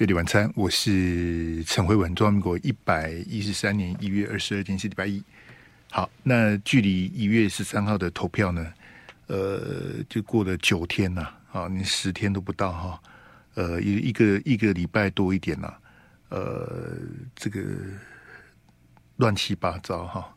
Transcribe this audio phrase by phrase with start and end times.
[0.00, 5.22] 贝里晚餐，我是陈慧文，中华民国一百一十三年一月二十二天是礼拜一。
[5.90, 8.72] 好，那距离一月十三号的投票呢？
[9.26, 13.02] 呃，就过了九天呐，啊，你十天都不到哈，
[13.56, 15.70] 呃，一一个一个礼拜多一点呐，
[16.30, 16.96] 呃，
[17.36, 17.60] 这个
[19.16, 20.34] 乱七八糟哈，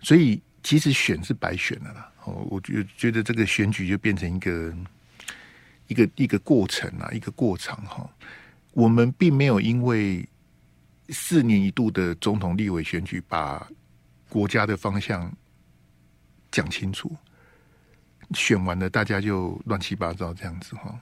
[0.00, 2.10] 所以其实选是白选的啦。
[2.24, 4.74] 哦，我觉觉得这个选举就变成一个
[5.88, 8.08] 一个一个过程啊，一个过程哈。
[8.74, 10.28] 我们并没有因为
[11.10, 13.64] 四年一度的总统、立委选举，把
[14.28, 15.32] 国家的方向
[16.50, 17.14] 讲清楚，
[18.32, 20.98] 选完了大家就乱七八糟这样子哈，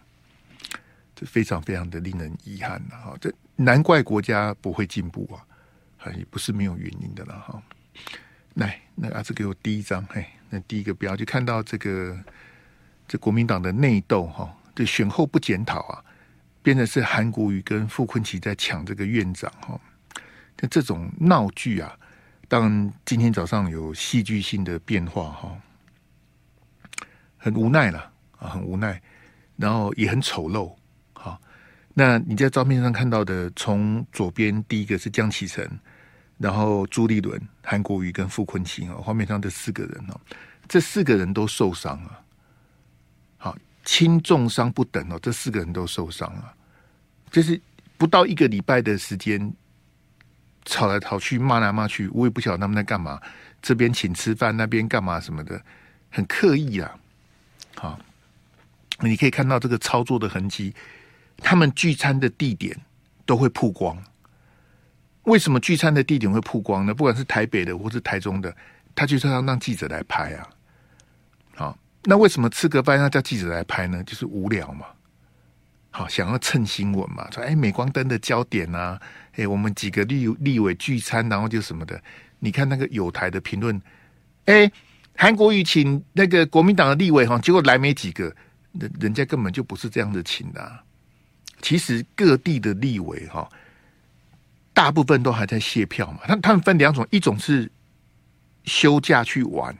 [1.17, 3.17] 这非常非常的令人遗憾的哈。
[3.19, 5.27] 这难怪国家不会进步
[5.99, 7.63] 啊，也不是没有原因的了哈。
[8.55, 12.23] 来，那阿志给我第一张，嘿，那第一个标就看到这个
[13.09, 16.05] 这国民党的内斗哈，这选后不检讨啊。
[16.63, 19.81] 变成是韩国瑜跟傅昆萁在抢这个院长哈，
[20.61, 21.99] 那这种闹剧啊，
[22.49, 25.57] 当然今天早上有戏剧性的变化哈，
[27.37, 29.03] 很无奈了啊，很无奈，
[29.57, 30.73] 然后也很丑陋
[31.15, 31.39] 哈。
[31.95, 35.69] 那你在照片上看到的，从左边第一个是江启臣，
[36.39, 40.21] 然后朱立伦、韩国瑜跟傅昆萁啊，画面上这四个人哦，
[40.69, 42.21] 这四个人都受伤了。
[43.85, 46.55] 轻重伤不等哦，这四个人都受伤了，
[47.31, 47.61] 就是
[47.97, 49.53] 不到一个礼拜的时间，
[50.65, 53.21] 吵来吵去，骂来骂去，我也不晓得他们在干嘛。
[53.61, 55.61] 这边请吃饭，那边干嘛什么的，
[56.11, 56.95] 很刻意啊。
[57.77, 57.99] 好，
[59.01, 60.75] 你可以看到这个操作的痕迹，
[61.39, 62.77] 他们聚餐的地点
[63.25, 63.97] 都会曝光。
[65.25, 66.93] 为什么聚餐的地点会曝光呢？
[66.93, 68.53] 不管是台北的或是台中的，
[68.95, 70.49] 他就是要让记者来拍啊。
[72.05, 74.03] 那为什么吃个饭要叫记者来拍呢？
[74.05, 74.87] 就是无聊嘛，
[75.91, 79.01] 好想要蹭新闻嘛，说哎，镁光灯的焦点啊，
[79.37, 82.03] 哎，我们几个立立委聚餐，然后就什么的。
[82.41, 83.81] 你看那个有台的评论，
[84.47, 84.69] 哎，
[85.17, 88.35] 韩国瑜请那个国民党的立委哈，结果来没几个，
[88.73, 90.83] 人人家根本就不是这样的请的啊。
[91.61, 93.49] 其实各地的立委哈，
[94.75, 96.19] 大部分都还在谢票嘛。
[96.27, 97.71] 他他们分两种，一种是
[98.65, 99.73] 休假去玩。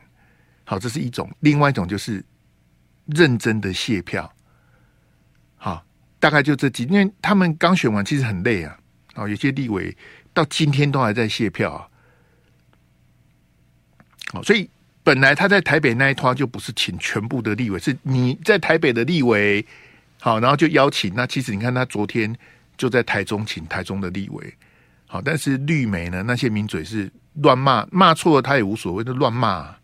[0.65, 2.25] 好，这是一种；另外一种就是
[3.07, 4.33] 认真的谢票。
[5.57, 5.85] 好，
[6.19, 8.79] 大概就这几，因为他们刚选完，其实很累啊。
[9.15, 9.95] 啊，有些立委
[10.33, 11.89] 到今天都还在谢票啊。
[14.33, 14.71] 好，所以
[15.03, 19.65] 本来他在台北那一摊就不是请全部的立委，是你在台北的立委。
[20.21, 21.13] 好，然后就邀请。
[21.15, 22.35] 那其实你看，他昨天
[22.77, 24.55] 就在台中请台中的立委。
[25.07, 29.77] 好，但是绿媒呢，那些名嘴是乱骂，骂错了他也无所谓的乱骂。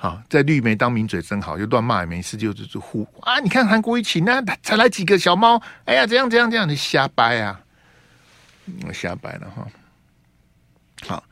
[0.00, 3.40] 好，在绿媒当名嘴真好，就乱骂也没事，就就是呼啊！
[3.40, 7.60] 你看韩国一起那才来几个小猫，哎呀，这样这样这样，你瞎掰啊！
[8.86, 9.66] 我瞎掰了哈。
[11.04, 11.24] 好，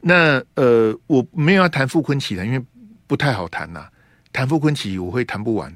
[0.00, 2.60] 那呃，我没有要谈傅昆奇的，因为
[3.06, 3.88] 不太好谈呐。
[4.32, 5.72] 谈傅昆奇我会谈不完，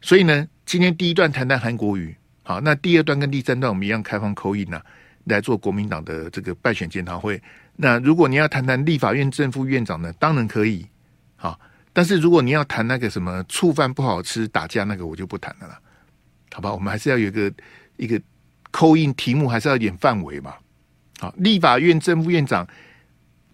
[0.00, 2.14] 所以呢，今天第一段谈谈韩国瑜。
[2.44, 4.80] 好，那第二段跟第三段我们一样开放 call in 呐，
[5.24, 7.42] 来做国民党的这个败选检讨会。
[7.74, 10.86] 那如果你要谈谈立法院正副院长呢，当然可以。
[11.92, 15.78] 但是如果你要谈那个什么醋饭不好吃打架那个，我就不谈了啦，
[16.52, 16.72] 好吧？
[16.72, 17.52] 我们还是要有一个
[17.96, 18.20] 一个
[18.70, 20.54] 扣印题目，还是要有点范围嘛。
[21.20, 22.66] 好，立法院正副院长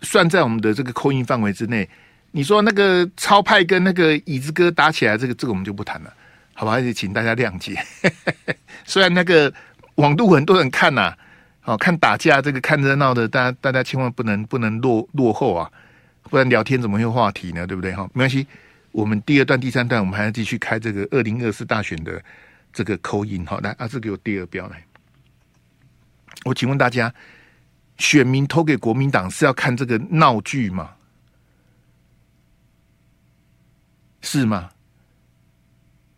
[0.02, 1.88] 算在我们的这个扣印范围之内。
[2.30, 6.12] 你说那个超派跟那个椅子哥打起来，这个这个我们就不谈了，
[6.54, 6.72] 好吧？
[6.72, 7.82] 还是请大家谅解。
[8.86, 9.52] 虽然那个
[9.96, 11.12] 网度很多人看呐，
[11.60, 15.68] 好看打架这个看热闹的，大家大家千万不能不能落落后啊。
[16.28, 17.66] 不然聊天怎么会有话题呢？
[17.66, 17.92] 对不对？
[17.92, 18.46] 哈，没关系。
[18.90, 22.22] 我们第二段、第三段，我们还要继续开这个二零二四大选的
[22.72, 23.44] 这个口音。
[23.46, 24.82] 好，来，阿志给我第二标来。
[26.44, 27.12] 我请问大家，
[27.98, 30.90] 选民投给国民党是要看这个闹剧吗？
[34.22, 34.70] 是吗？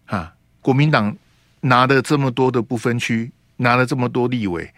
[0.07, 1.15] 啊，国民党
[1.61, 4.73] 拿了这么多的不分区，拿了这么多立委，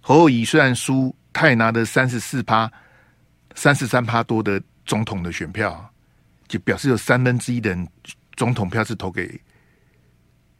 [0.00, 2.70] 侯友宜虽然输，他也拿了三十四趴、
[3.56, 4.62] 三十三趴多的。
[4.84, 5.92] 总统的选票，
[6.48, 7.88] 就表示有三分之一的人
[8.36, 9.40] 总统票是投给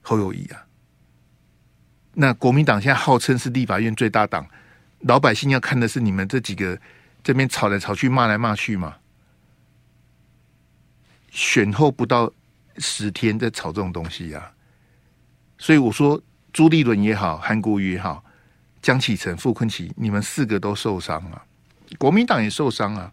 [0.01, 0.65] 侯友宜啊。
[2.15, 4.47] 那国民党现在号称是立法院最大党，
[5.01, 6.79] 老百姓要看的是你们这几个
[7.23, 8.97] 这边吵来吵去、骂来骂去嘛。
[11.31, 12.31] 选后不到
[12.77, 14.53] 十天在吵这种东西啊，
[15.57, 16.23] 所以我说
[16.53, 18.23] 朱立伦也好，韩国瑜也好，
[18.83, 21.43] 江启臣、傅昆萁，你们四个都受伤了，
[21.99, 23.11] 国民党也受伤啊。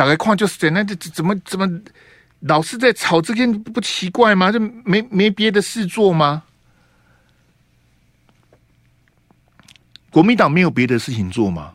[0.00, 1.68] 打开框就是这样，这怎么怎么
[2.38, 4.50] 老是在吵这件不奇怪吗？
[4.50, 6.42] 就没没别的事做吗？
[10.10, 11.74] 国民党没有别的事情做吗？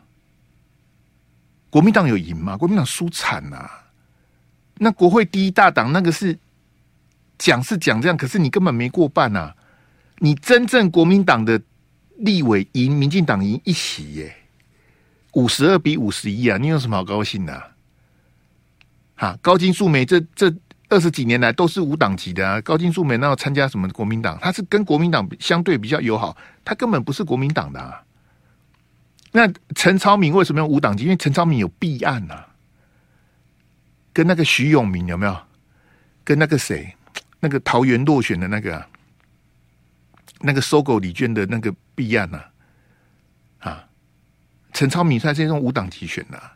[1.70, 2.56] 国民党有赢吗？
[2.56, 3.70] 国民党输惨呐！
[4.74, 6.36] 那国会第一大党那个是
[7.38, 9.54] 讲是讲这样，可是你根本没过半呐！
[10.18, 11.62] 你真正国民党的
[12.16, 14.36] 立委赢民进党赢一席耶，
[15.34, 16.58] 五十二比五十一啊！
[16.58, 17.75] 你有什么好高兴的？
[19.16, 20.54] 哈，高金素梅这这
[20.88, 22.60] 二十几年来都是无党籍的啊！
[22.60, 24.38] 高金素梅那要参加什么国民党？
[24.40, 28.02] 他是跟国民党相对比较友好，他根本不是国民党的啊。
[29.32, 31.04] 那陈超明为什么要无党籍？
[31.04, 32.48] 因为陈超明有弊案呐、啊，
[34.12, 35.36] 跟那个徐永明有没有？
[36.22, 36.96] 跟那个谁，
[37.38, 38.84] 那个桃园落选的那个、
[40.40, 42.40] 那个收购李娟的那个弊案呐，
[43.60, 43.88] 啊，
[44.72, 46.55] 陈超明算是那种无党籍选的、啊，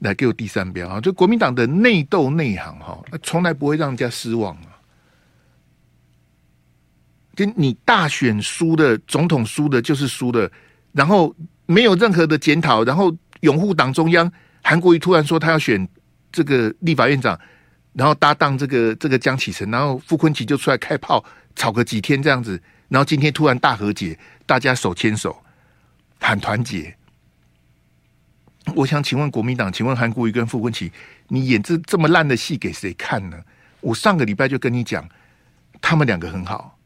[0.00, 1.00] 来给我第三标啊！
[1.00, 4.78] 就国民党的内斗内行哈，从来不会让人家失望啊。
[7.34, 10.50] 就你大选输的，总统输的，就是输的，
[10.92, 11.34] 然后。
[11.70, 14.32] 没有任何的检讨，然后拥护党中央。
[14.62, 15.86] 韩国瑜突然说他要选
[16.32, 17.38] 这个立法院长，
[17.92, 21.22] 然后搭档这个这个江启臣，然后傅昆萁就出来开炮，
[21.56, 22.58] 吵个几天这样子，
[22.88, 25.36] 然后今天突然大和解，大家手牵手
[26.18, 26.96] 喊团结。
[28.74, 30.90] 我想请问国民党，请问韩国瑜跟傅昆萁，
[31.28, 33.42] 你演这这么烂的戏给谁看呢？
[33.80, 35.08] 我上个礼拜就跟你讲，
[35.80, 36.78] 他们两个很好，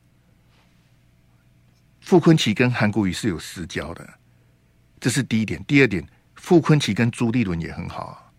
[2.00, 4.08] 傅昆萁跟韩国瑜是有私交的。
[5.00, 6.06] 这是第一点，第二点，
[6.36, 8.32] 傅昆萁跟朱立伦也很好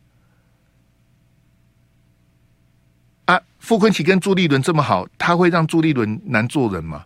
[3.25, 3.35] 啊。
[3.35, 7.05] 啊，傅昆萁跟朱立伦这么好，他会让朱立伦难做人吗？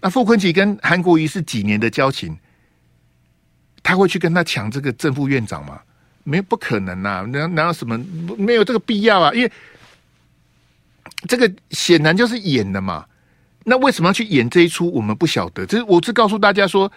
[0.00, 2.36] 那傅昆萁跟韩国瑜是几年的交情，
[3.86, 5.80] 他会去跟他抢这个正副院长吗？
[6.24, 7.20] 没，不可能啊！
[7.30, 7.96] 哪哪有什么
[8.36, 9.32] 没有这个必要啊？
[9.32, 9.52] 因为
[11.28, 13.06] 这个显然就是演的嘛。
[13.62, 14.90] 那为什么要去演这一出？
[14.90, 15.64] 我们不晓得。
[15.64, 16.90] 这是我是告诉大家说。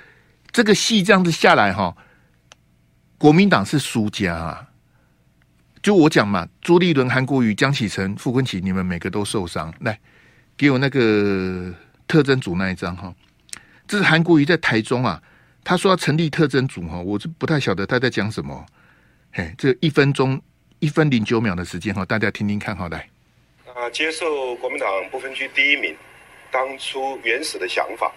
[0.51, 1.95] 这个戏这样子下来哈，
[3.19, 4.67] 国民党是输家啊！
[5.83, 9.71] 就我讲嘛，朱立伦、韩国瑜、江启臣、傅昆萁，你们每个都受伤。
[9.81, 9.99] 来，
[10.57, 11.71] 给我那个
[12.07, 13.13] 特征组那一张哈。
[13.87, 15.21] 这是韩国瑜在台中啊，
[15.63, 18.65] 他说要成立特征组哈，我是不太晓得他在讲什么。
[19.31, 20.41] 嘿，这一分钟
[20.79, 23.07] 一分零九秒的时间哈，大家听听看好来。
[23.75, 25.95] 啊，接受国民党不分区第一名，
[26.51, 28.11] 当初原始的想法。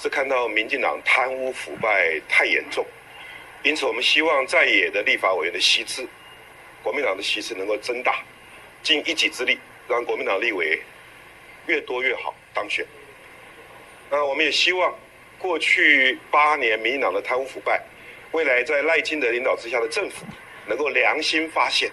[0.00, 2.86] 是看到民进党贪污腐败太严重，
[3.64, 6.06] 因此我们希望在野的立法委员的席次，
[6.84, 8.22] 国民党的席次能够增大，
[8.80, 10.80] 尽一己之力，让国民党立委
[11.66, 12.86] 越多越好当选。
[14.08, 14.94] 那我们也希望
[15.38, 17.80] 过去八年民进党的贪污腐败，
[18.32, 20.26] 未来在赖清德领导之下的政府
[20.66, 21.90] 能够良心发现，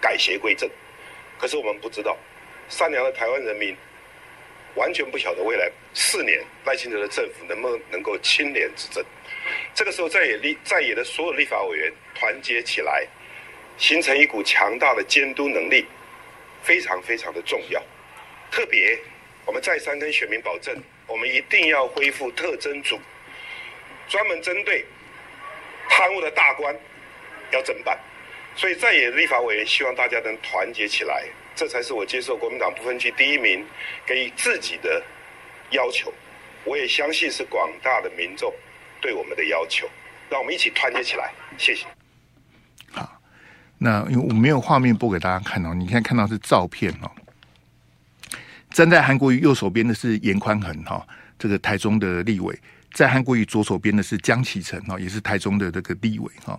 [0.00, 0.68] 改邪归正。
[1.38, 2.16] 可是我们不知道，
[2.68, 3.76] 善良的台湾人民。
[4.74, 9.04] 完全不晓得未来四年赖清德的政府能不能够清廉执政。
[9.74, 13.06] 这个时候，在野立在野的所有立法委员团结起来，
[13.76, 15.84] 形成一股强大的监督能力，
[16.62, 17.82] 非常非常的重要。
[18.50, 18.98] 特别，
[19.44, 20.74] 我们再三跟选民保证，
[21.06, 22.98] 我们一定要恢复特侦组，
[24.08, 24.84] 专门针对
[25.88, 26.74] 贪污的大官
[27.52, 27.98] 要侦办。
[28.54, 31.24] 所以，在野立法委员希望大家能团结起来。
[31.54, 33.62] 这才是我接受国民党不分区第一名
[34.06, 35.02] 给自己的
[35.70, 36.10] 要求，
[36.64, 38.50] 我也相信是广大的民众
[39.02, 39.86] 对我们的要求，
[40.30, 41.30] 让我们一起团结起来。
[41.58, 41.84] 谢谢。
[42.90, 43.20] 好，
[43.76, 47.10] 那因为我没有画面播给大家看哦，你现在看到是照片哦。
[48.72, 51.06] 站在韩国瑜右手边的是颜宽恒哈，
[51.38, 52.52] 这个台中的立委；
[52.92, 56.58] 在韩国瑜左手边的是江启臣哈，也是台中的这个立委哈。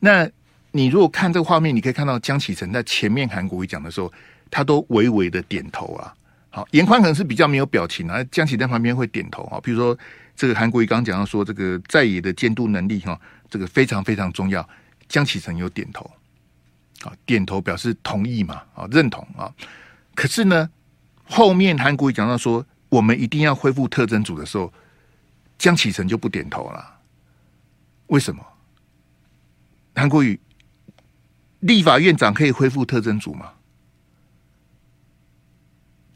[0.00, 0.28] 那
[0.72, 4.12] 你如果看这个画面，你可以看到江启臣在前面韩国瑜讲的时候，
[4.50, 6.14] 他都微微的点头啊。
[6.48, 9.60] 好，颜宽恒是比较没有表情啊，江启在旁边会点头啊。
[9.62, 9.96] 比如说
[10.34, 14.68] 这个韩国瑜刚刚讲到说，这个在野的监督能力哈，这个非常非常重要。
[15.08, 16.10] 江启臣有点头，
[17.02, 19.52] 啊，点头表示同意嘛，啊，认同啊。
[20.14, 20.68] 可是呢，
[21.30, 24.72] 后面韩国瑜讲到说，我们一定要恢复特征组的时候，
[25.56, 27.00] 江启臣就不点头了。
[28.08, 28.44] 为什么？
[29.94, 30.38] 韩国瑜。
[31.60, 33.52] 立法院长可以恢复特征组吗？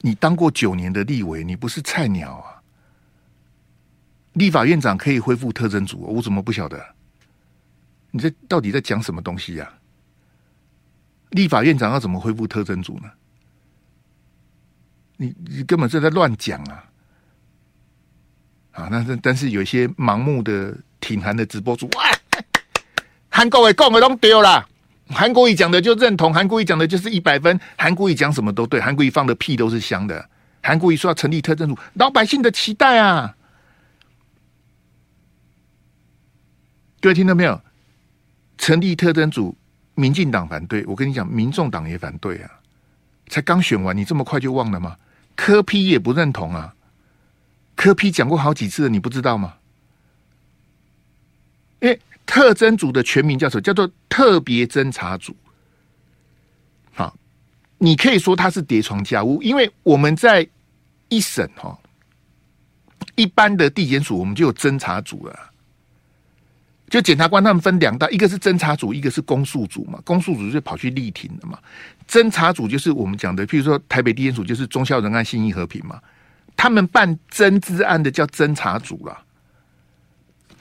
[0.01, 2.63] 你当过九年的立委，你不是菜鸟啊！
[4.33, 6.83] 立法院长可以恢复特征组，我怎么不晓得？
[8.11, 9.71] 你这到底在讲什么东西呀？
[11.31, 13.11] 立法院长要怎么恢复特征组呢？
[15.17, 16.85] 你你根本是在乱讲啊！
[18.73, 22.03] 啊，那是但是有一些盲目的挺韩的直播主，哇，
[23.29, 24.67] 韩国瑜讲的都对啦。
[25.09, 30.29] 韩国瑜讲的就认同，韩国瑜讲的就是一百分，韩国瑜讲什么都对，韩国瑜放的屁都是香的。
[30.63, 33.37] 韩国瑜说要成立特侦组，老百姓的期待啊！
[37.01, 37.61] 各位听到没有？
[38.57, 39.57] 成立特侦组，
[39.95, 42.51] 民进党反对，我跟你讲，民众党也反对啊！
[43.29, 44.97] 才刚选完，你这么快就忘了吗？
[45.37, 46.75] 柯批也不认同啊！
[47.75, 49.55] 柯批讲过好几次了，你不知道吗？
[51.81, 53.61] 哎特征组的全名叫什么？
[53.61, 55.35] 叫做特别侦查组。
[56.93, 57.17] 好，
[57.79, 60.49] 你可以说它是叠床架屋，因为我们在
[61.09, 61.77] 一审哈，
[63.17, 65.51] 一般的地检署我们就有侦查组了。
[66.91, 69.99] 就检察官他们分两大，一个是侦查组，一个是公诉组嘛。
[70.05, 71.59] 公诉组就跑去力挺的嘛。
[72.07, 75.99] 侦查组就是我们讲的，譬如说台北地检署就是忠孝仁爱信义和平嘛。
[76.57, 79.21] 他们办侦资案的叫侦查组啦，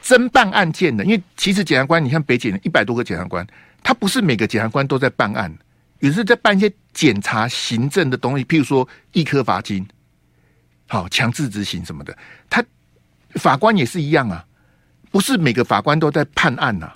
[0.02, 1.04] 侦办案件的。
[1.04, 3.46] 因为其实检察官，你看北检一百多个检察官，
[3.84, 5.54] 他不是每个检察官都在办案，
[6.00, 9.86] 有时在办一些检察行政的东西，譬如说易科罚金，
[10.88, 12.18] 好强制执行什么的。
[12.50, 12.64] 他
[13.36, 14.44] 法官也是一样啊。
[15.14, 16.92] 不是每个法官都在判案呐、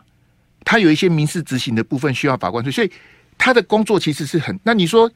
[0.66, 2.92] 他有一些民事执行的部分需要法官去，所以
[3.38, 4.60] 他的工作其实是很。
[4.64, 5.12] 那你说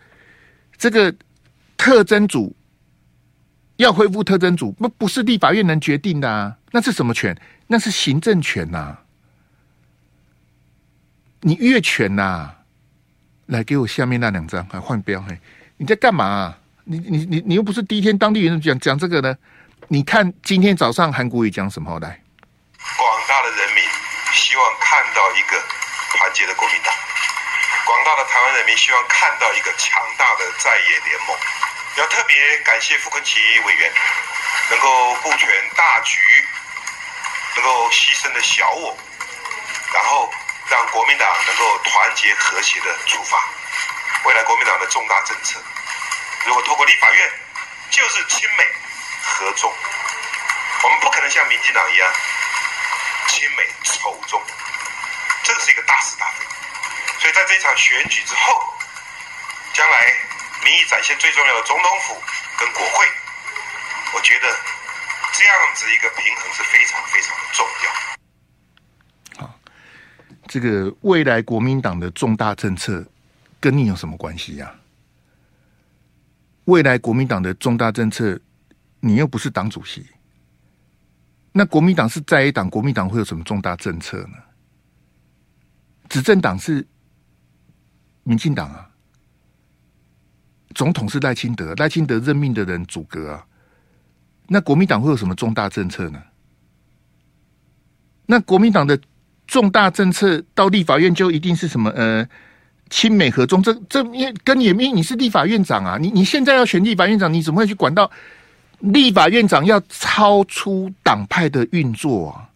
[0.78, 1.12] 这个
[1.76, 2.56] 特征组
[3.78, 6.56] 要恢复特征组，那不是立法院能决定的啊？
[6.70, 7.36] 那是什么权？
[7.66, 8.96] 那是行政权呐、
[11.40, 12.52] 你越权呐、
[13.48, 15.36] 来给我下面那两张，还换标嘿！
[15.78, 16.60] 你在干嘛、啊？
[16.84, 19.36] 你你你你又不是第一天当地人讲讲这个呢？
[19.88, 22.22] 你看今天早上韩国语讲什么来？
[22.98, 23.84] 广大的人民
[24.34, 25.62] 希望看到一个
[26.14, 26.94] 团结的国民党，
[27.86, 31.38] 广大的台湾人民希望看到一个强大的在野联盟。
[31.98, 33.92] 要特别感谢傅崐萁委员，
[34.70, 36.20] 能够顾全大局，
[37.56, 38.98] 能够牺牲的小我，
[39.94, 40.32] 然后
[40.70, 43.44] 让国民党能够团结和谐的出发。
[44.24, 45.60] 未来国民党的重大政策，
[46.46, 47.32] 如果透过立法院，
[47.90, 48.66] 就是亲美
[49.24, 49.74] 合众。
[50.84, 52.14] 我们不可能像民进党一样。
[53.84, 54.42] 亲美仇中，
[55.44, 56.46] 这是一个大是大非，
[57.20, 58.62] 所以在这场选举之后，
[59.74, 60.14] 将来
[60.64, 62.16] 民意展现最重要的总统府
[62.60, 63.06] 跟国会，
[64.16, 64.48] 我觉得
[65.34, 67.66] 这样子一个平衡是非常非常的重
[69.38, 69.46] 要。
[69.46, 69.60] 好，
[70.48, 73.06] 这个未来国民党的重大政策
[73.60, 74.76] 跟你有什么关系呀？
[76.66, 78.40] 未来国民党的重大政策，
[79.00, 80.11] 你又不是党主席。
[81.54, 84.38] 那国民党是在野党，国民党会有什么重大政策呢？
[86.08, 86.86] 执政党是
[88.24, 88.90] 民进党啊，
[90.74, 93.46] 总统是赖清德，赖清德任命的人组阁啊。
[94.48, 96.22] 那国民党会有什么重大政策呢？
[98.26, 99.00] 那国民党的
[99.46, 101.90] 重大政策到立法院就一定是什么？
[101.92, 102.26] 呃，
[102.90, 108.10] 亲美合中，这这因跟你因你是立法院长啊，你你现在要选立法院长，你怎么会去管到？
[108.82, 112.50] 立法院长要超出党派的运作啊，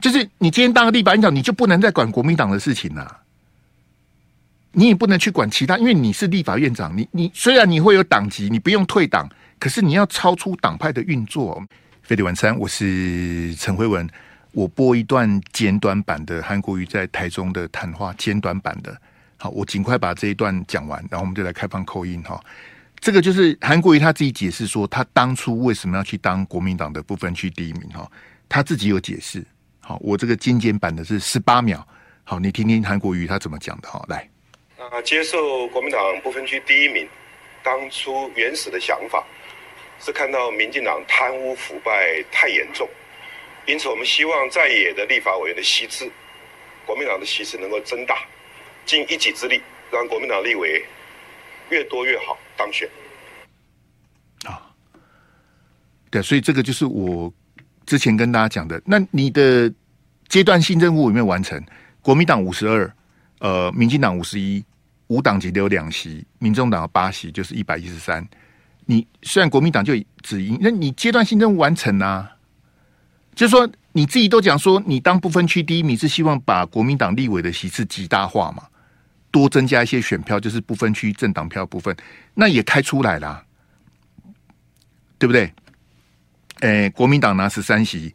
[0.00, 3.20] 就是你今天当了立法院长，你就不能再管国民党的事情了，
[4.72, 9.28] 你也不能去管其他，因为你是立法院长，你你虽然你会有党籍，你不用退党，
[9.58, 11.62] 可是你要超出党派的运作。
[12.02, 14.08] 飞碟晚餐，我是陈辉文，
[14.50, 18.96] 我播一段简短版的韩国瑜在台中的谈话，简短版的，
[19.38, 22.40] 好，我尽快把这一段讲完，然后我们就来开放扣音哈。
[23.02, 28.08] 这个就是韩国瑜他自己解释说，他当初为什么要去当国民党的不分区第一名哈，
[28.48, 29.44] 他自己有解释。
[29.80, 31.84] 好，我这个精简版的是十八秒，
[32.22, 34.00] 好，你听听韩国瑜他怎么讲的哈。
[34.08, 34.30] 来，
[34.78, 37.08] 啊，接受国民党不分区第一名，
[37.64, 39.26] 当初原始的想法
[39.98, 42.88] 是看到民进党贪污腐败太严重，
[43.66, 46.08] 因此我们希望在野的立法委员的席次，
[46.86, 48.24] 国民党的席次能够增大，
[48.86, 50.84] 尽一己之力，让国民党立委
[51.72, 52.38] 越多越好。
[52.54, 52.88] 当选
[54.44, 54.60] 啊，
[56.10, 57.32] 对，所以这个就是我
[57.86, 58.80] 之前跟大家讲的。
[58.84, 59.72] 那你的
[60.28, 61.60] 阶段性任务有没有完成？
[62.02, 62.94] 国民党五十二，
[63.40, 64.62] 呃，民进党五十一，
[65.06, 68.24] 无党籍留两席，民众党八席，就是一百一十三。
[68.84, 72.30] 你虽然国民党就只赢，那你阶段性任务完成啊？
[73.34, 78.62] 就是说你自己都讲说，你当不分区第一名是希望把国民党立委的席次极大化嘛？
[79.32, 81.96] 多增加一些选票，就是不分区政党票部分，
[82.34, 83.44] 那也开出来了，
[85.18, 85.52] 对不对？
[86.60, 88.14] 诶，国民党拿十三席，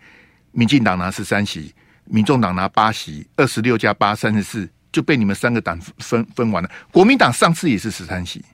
[0.52, 1.74] 民进党拿十三席，
[2.06, 6.72] 民众党拿八席，二十六加八三十四，就被你们三个党分分完了。
[6.92, 8.46] 国民党上次也是十三席，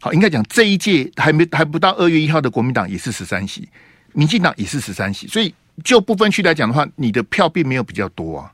[0.00, 3.68] 好，应该讲这一届还没还不到二月一号的国民党也是十三席，
[4.12, 5.54] 民进党也是十三席，所以
[5.84, 8.52] 就不分区来讲的话，你的票并没有比较多啊。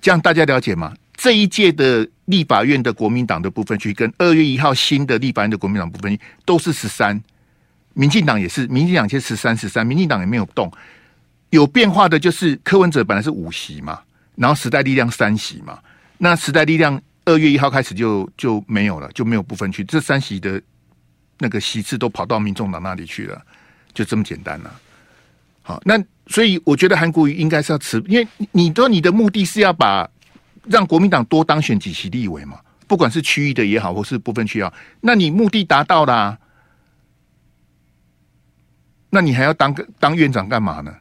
[0.00, 0.92] 这样大家了解吗？
[1.14, 7.22] 这一届的立法院的国民党的部分区，跟二月一号新的立法院的国民党部分区都是十三，
[7.94, 10.72] 民进党也是，民进党先十三十三，民进党也没有动。
[11.50, 14.00] 有变化的就是柯文哲本来是五席嘛，
[14.36, 15.78] 然后时代力量三席嘛，
[16.16, 20.60] 那时代力量二月一号开始就就没有了，就没有部分区，这三席的
[21.38, 23.40] 那个席次都跑到民众党那里去了，
[23.92, 24.80] 就这么简单了、
[25.60, 30.08] 好，那所以我觉得韩国瑜应该是要辞，因为你说你的目的是要把
[30.64, 36.38] 让国民党多当选几席立委嘛，不管是区域的也好，或是部分区啊，那你目的达到了、
[39.10, 40.94] 那你还要当个当院长干嘛呢？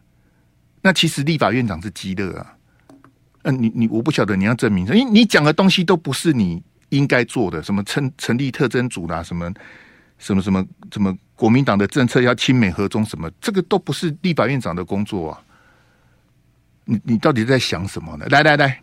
[0.82, 2.56] 那其实立法院长是鸡肋啊！
[3.44, 9.51] 嗯、你你我不晓得你要证明，因为你讲的东西都不是你应该做的，什么成成立特征组啦，什么
[10.18, 15.41] 什么什么什么国民党的政策要亲美和中，什么这个都不是立法院长的工作啊！
[16.86, 18.25] 你你到底在想什么呢？
[18.30, 18.82] 来来来，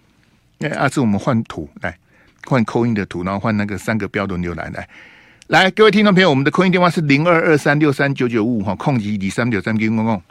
[0.60, 1.96] 哎，阿志，我们换图来
[2.44, 4.88] 换 call in 的图，然后换那个三个标轮流来来
[5.46, 10.22] 来，各位听众朋友，我们的 call in 电话是零二二三六三九九五五哈，空级李三九三零公共。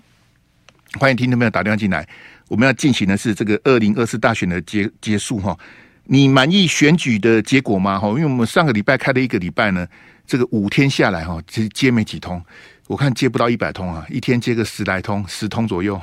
[1.00, 2.08] 欢迎听众朋友打电话进来，
[2.48, 5.58] 我们要进行的是这个二零二四大选的结结束哈。
[6.06, 8.00] 你满意选举的结果吗？
[8.00, 9.88] 哈，因为我们上个礼拜开了一个礼拜呢，
[10.26, 12.42] 这个五天下来哈，其实接没几通，
[12.88, 16.00] 我看接不到一百通啊，一天接个十来通，十通左右，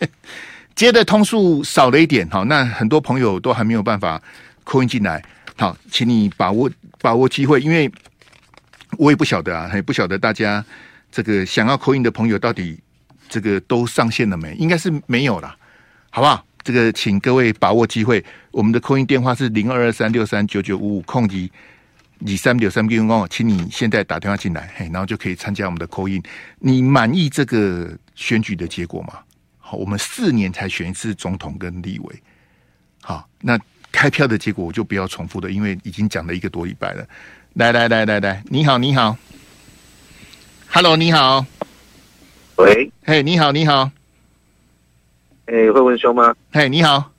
[0.78, 2.44] 接的通数少了一点哈。
[2.44, 4.22] 那很多朋友都还没有办法
[4.62, 5.20] 扣音进来，
[5.56, 6.70] 好，请你把握
[7.00, 7.90] 把握机会，因为
[8.96, 10.64] 我也不晓得啊，也不晓得大家
[11.10, 12.78] 这个想要扣音的朋友到底。
[13.30, 14.54] 这个都上线了没？
[14.54, 15.54] 应该是没有了，
[16.08, 16.42] 好不好？
[16.64, 18.24] 这个请各位把握机会。
[18.50, 21.52] 我们的扣音电话是零二二三六三九九五五空级
[22.26, 26.22] 二三六三零哦，请你现在打电话进来，嘿，然后就可以参加我们的 call in。
[26.58, 29.18] 你满意这个选举的结果吗？
[29.68, 32.22] 好，我们四年才选一次总统跟立委。
[33.02, 33.60] 好，那
[33.92, 37.06] 开票的结果我就不要重复了，因为已经讲了一个多礼拜了。
[37.52, 39.14] 来来来来来，你好，你好
[40.70, 41.44] ，Hello，你好。
[42.56, 43.90] 喂，嘿，你好，你好，
[45.44, 46.34] 哎，慧文兄吗？
[46.50, 47.12] 嘿，你好，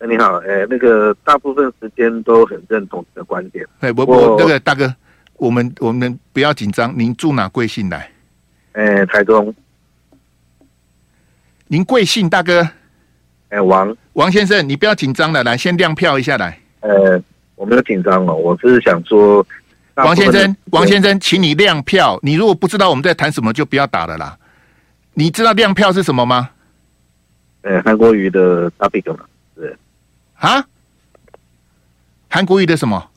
[0.00, 3.66] 哎，你好，哎，那个大部分时间都很认同你的观点。
[3.78, 4.94] 哎，我我那个大哥，
[5.38, 8.10] 我们我们不要紧张，您住哪贵姓来？
[8.72, 9.54] 哎，台中。
[11.72, 12.68] 您贵姓大哥？
[13.50, 16.58] 哎，王王先生，你不要紧张了，来先亮票一下来。
[16.80, 17.22] 呃，
[17.54, 19.46] 我没有紧张哦，我是想说，
[19.94, 22.18] 王先生，王先生，请你亮票。
[22.24, 24.36] 你如果不知道我们在谈什么，就不要打了啦。
[25.14, 26.50] 你知道亮票是什么吗？
[27.62, 29.20] 呃，韩国瑜的大 big 嘛，
[29.54, 29.78] 是
[30.38, 30.64] 啊？
[32.28, 33.08] 韩国瑜的什么？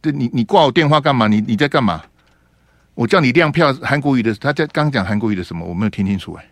[0.00, 1.28] 对，你你挂我电话干嘛？
[1.28, 2.02] 你你在干嘛？
[2.94, 5.66] 我叫你亮票，韩国瑜的，他在刚讲韩国瑜的什么？
[5.66, 6.44] 我没有听清楚哎。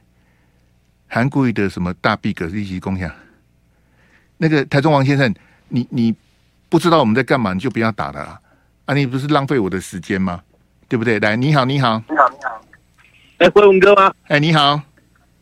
[1.07, 3.11] 韩国瑜的什么大 big 立即共享？
[4.38, 5.33] 那个台中王先生，
[5.68, 6.14] 你你
[6.68, 8.40] 不知道我们在干嘛，你就不要打了啦。
[8.87, 10.42] 啊，你不是浪费我的时间吗？
[10.88, 11.20] 对不对？
[11.20, 12.61] 来，你好，你好，你好，你好。
[13.38, 14.12] 哎，辉文哥吗？
[14.26, 14.81] 哎，你好，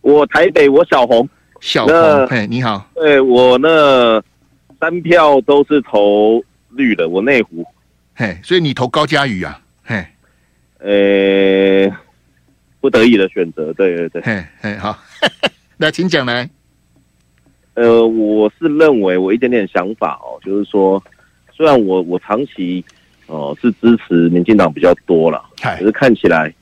[0.02, 1.26] 我台北，我小红，
[1.60, 2.86] 小红，哎，你好。
[2.94, 4.22] 对，我那
[4.78, 7.64] 三票都是投绿的，我内湖。
[8.14, 9.58] 嘿，所以你投高嘉瑜啊？
[10.82, 11.96] 嘿，呃，
[12.80, 14.22] 不得已的选择，对对对。
[14.22, 14.98] 嘿，嘿，好，
[15.76, 16.48] 那，请讲来。
[17.74, 21.02] 呃，我是认为我一点点想法哦，就是说，
[21.52, 22.84] 虽然我我长期。
[23.32, 26.52] 哦，是支持民进党比较多了，可是看起来，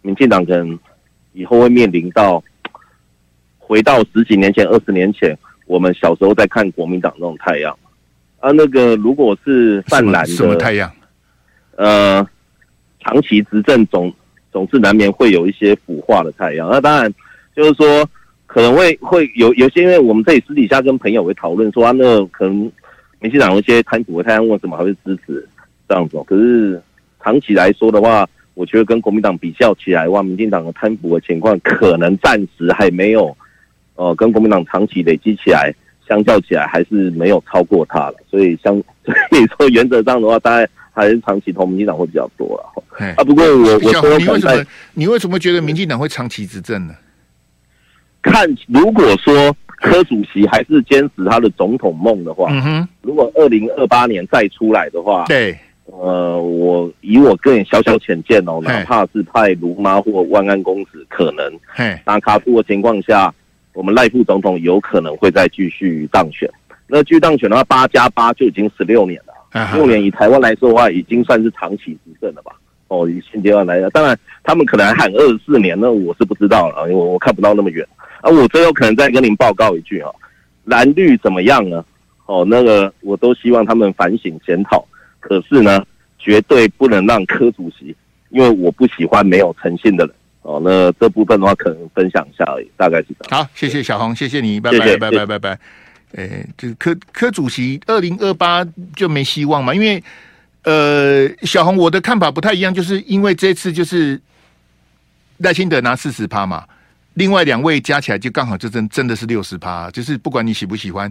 [0.00, 0.78] 民进党可能
[1.34, 2.42] 以后会面临到
[3.58, 7.78] 回到十几年前、二十年前，我们小时候在看国民党那种太阳
[8.40, 8.50] 啊。
[8.52, 10.90] 那个如果是泛蓝的什么太阳？
[11.76, 12.26] 呃，
[13.04, 14.12] 长期执政总
[14.50, 16.68] 总是难免会有一些腐化的太阳。
[16.70, 17.12] 那当然
[17.54, 18.08] 就是说
[18.46, 22.54] 可能会会有有些，因为我们这里私底下跟朋友会讨论说啊，那可能
[23.20, 25.46] 民进党有一些贪腐的太阳，为什么还会支持？
[25.86, 26.80] 这样子，可是
[27.22, 33.36] 长期来说的话，我觉得跟国民党比较起来的话，民进党的贪腐的情况可能暂时还没有，
[33.96, 35.74] 呃，跟国民党长期累积起来
[36.08, 38.14] 相较起来，还是没有超过他了。
[38.30, 43.14] 所以相所以说原则上的话，大概还是长期投民进党会比较多了。
[43.16, 46.94] 啊，不过我我说你为什么你为什么觉得民进党会长期执政呢？
[48.22, 55.58] 看如果说柯主席还是坚持他的总统梦的话，嗯哼，如果二零二八年再出来的话，对。
[55.86, 61.52] 呃，我以我个人小小浅见哦，哪怕是派卢妈或万安公子，可能
[62.06, 63.32] 打卡住的情况下，
[63.74, 66.50] 我们赖副总统有可能会再继续当选。
[66.86, 69.34] 那继续当选的话，八加八就已经十六年了。
[69.74, 72.52] 六年以台湾来说的话，已经算是长期执政了吧？
[72.88, 77.86] 哦，以现阶段来讲，当然他们可能还喊二十四年，那我是不知道了，因为我我看不到那么远。
[78.20, 80.14] 啊，我最后可能再跟您报告一句哦，
[80.64, 81.84] 蓝绿怎么样呢？
[82.26, 84.86] 哦，那个我都希望他们反省检讨。
[85.20, 85.84] 可是呢，
[86.18, 87.94] 绝对不能让柯主席，
[88.30, 93.42] 因为我不喜欢没有诚信的人哦，那这部分的话，可能分享一下而已，大概是这样。
[93.42, 95.58] 好，谢谢小红，谢谢你，拜拜拜，拜拜。
[96.16, 99.74] 哎，这柯柯主席，二零二八就没希望嘛？
[99.74, 100.02] 因为
[100.62, 104.20] 呃，小红，我的看法不太一样，就是因为这次就是
[105.38, 106.64] 赖清德拿四十趴嘛，
[107.14, 111.10] 另外两位加起来就刚好就真真的是六十趴，就是不管你喜不喜欢，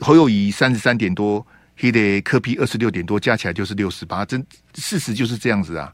[0.00, 1.44] 侯友谊三十三点多，
[1.78, 5.90] 黑的柯 P 二十六点多，加起来就是六十八，真事实就是这样子啊。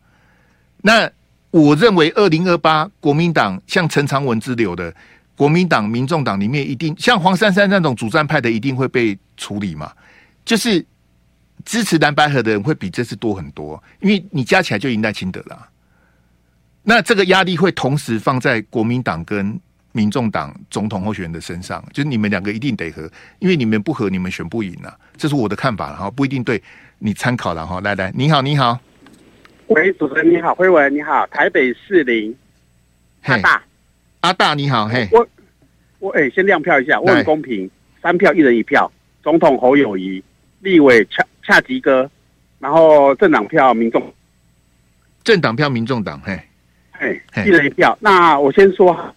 [0.82, 1.08] 那
[1.52, 4.92] 我认为二零二八国民党像陈长文之流的。
[5.36, 9.92] 国民党、民众党里面一定像黄珊珊那种主战派的，一定会被处理嘛？
[10.44, 10.84] 就是
[11.64, 15.68] 支持蓝白河的人会比这次多很多，因为你加起来就赢赖清德了。
[16.82, 19.58] 那这个压力会同时放在国民党跟
[19.92, 24.94] 民众党总统候选人的身上，就是你们两个一定得和，因为你们不和，你们选不赢啊。
[25.16, 26.62] 这是我的看法哈，不一定对，
[26.98, 27.80] 你参考了哈。
[27.80, 28.78] 来来，你好，你好，
[29.68, 32.36] 喂，主持人你好，辉文你好，台北市林
[33.22, 33.62] 大大。
[34.24, 35.28] 阿大你好，嘿，我
[35.98, 38.90] 我哎、欸，先亮票一下，我很公平，三票一人一票，
[39.22, 40.24] 总统侯友谊，
[40.60, 42.10] 立委恰恰吉哥，
[42.58, 44.02] 然后政党票民众，
[45.24, 46.40] 政党票民众党，嘿，
[46.98, 47.94] 嘿，一人一票。
[48.00, 49.14] 那我先说，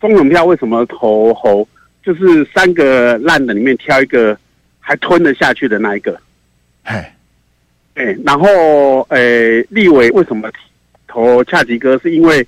[0.00, 1.68] 总统票为什么投侯？
[2.04, 4.38] 就是三个烂的里面挑一个
[4.78, 6.12] 还吞得下去的那一个，
[6.84, 7.04] 嘿，
[7.94, 10.48] 哎，然后哎、欸，立委为什么
[11.08, 11.98] 投恰吉哥？
[11.98, 12.46] 是因为。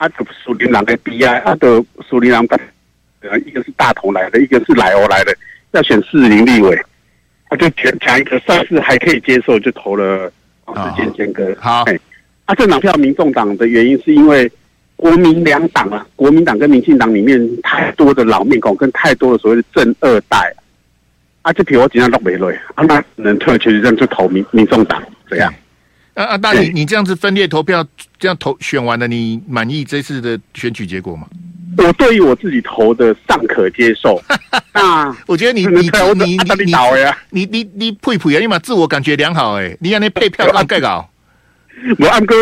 [0.00, 0.10] 啊，
[0.42, 2.58] 属林郎的 B I，啊，的苏林郎的，
[3.44, 5.36] 一个是大同来的，一个是莱欧来的，
[5.72, 6.82] 要选四林立委，
[7.50, 10.32] 他就选讲一个算是还可以接受，就投了
[10.64, 11.54] 王世坚坚哥。
[11.60, 12.00] 好，哎，
[12.46, 14.50] 啊，政党票民众党的原因是因为
[14.96, 20.50] 国民两党啊，国民党跟民进党里面太多的老面孔，跟太多的所谓的正二代，
[21.42, 25.52] 啊，就比如我今天都没累，啊，那只能退去，这样就投民民众党这样。
[26.20, 26.38] 啊啊！
[26.38, 27.82] 大你你这样子分裂投票，
[28.18, 31.26] 这样投选完了，你满意这次的选举结果吗？
[31.78, 34.22] 我对于我自己投的尚可接受。
[34.74, 37.16] 那我觉得你你你你你倒呀！
[37.30, 38.40] 你你你配配啊！
[38.40, 39.74] 你嘛自我感觉良好哎！
[39.80, 41.08] 你让那配票按盖搞。
[41.98, 42.34] 我安哥，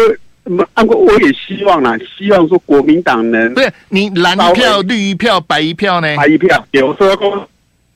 [0.75, 6.17] 安哥，我也希望啦，希望说国民党能不是你蓝一票、绿一票、白一票呢？
[6.17, 7.47] 白一票，比如说公。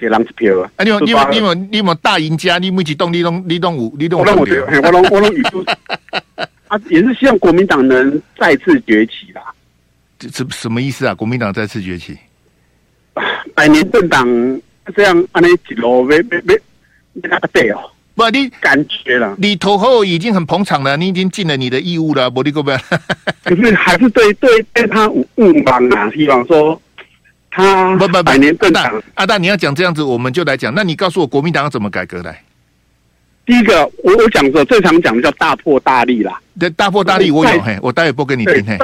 [0.02, 0.70] 给人一票啊！
[0.76, 4.24] 啊，你有你有你有你有大赢家，你每几栋你都你都有你都有。
[4.24, 5.64] 我我我我我
[6.66, 9.40] 啊，也是希望国民党能再次崛起啦。
[10.18, 11.14] 这什什么意思啊？
[11.14, 12.18] 国民党再次崛起？
[13.54, 14.26] 百年政党
[14.96, 16.54] 这样按你几罗没没没
[17.12, 17.78] 没那个对哦。
[18.16, 22.72] 不，你感觉了，你投后已经很捧场了，你已经尽了你的义务了，不，你够不？
[23.44, 25.24] 可是还是对对对他误
[25.64, 26.80] 帮啊，希望说。
[27.54, 30.74] 他不不不，百年政党阿大，你要讲这样子，我们就来讲。
[30.74, 32.42] 那你告诉我，国民党要怎么改革来？
[33.44, 36.40] 第一个，我我讲的最常讲的叫大破大立啦。
[36.58, 38.78] 对，大破大立我有嘿，我待会播给你听嘿。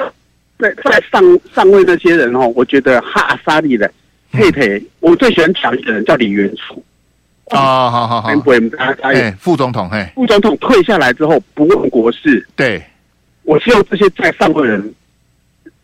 [0.58, 1.22] 对，在上
[1.54, 3.90] 上位那些人哦，我觉得哈沙利的
[4.32, 6.84] 佩佩，我最喜欢讲一个人叫李元簇。
[7.46, 8.28] 哦，好好好，
[9.00, 12.46] 哎，副总统嘿，副总统退下来之后不问国事。
[12.54, 12.82] 对，
[13.44, 14.94] 我希望这些在上位人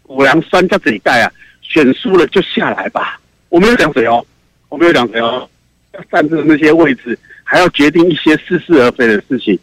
[0.08, 1.32] 五粮酸叫这一代啊。
[1.74, 4.24] 选输了就下来吧，我没有讲谁哦，
[4.68, 5.48] 我没有讲谁哦，
[5.92, 9.58] 要站在那些位置，还要决定一些似是而非的事情。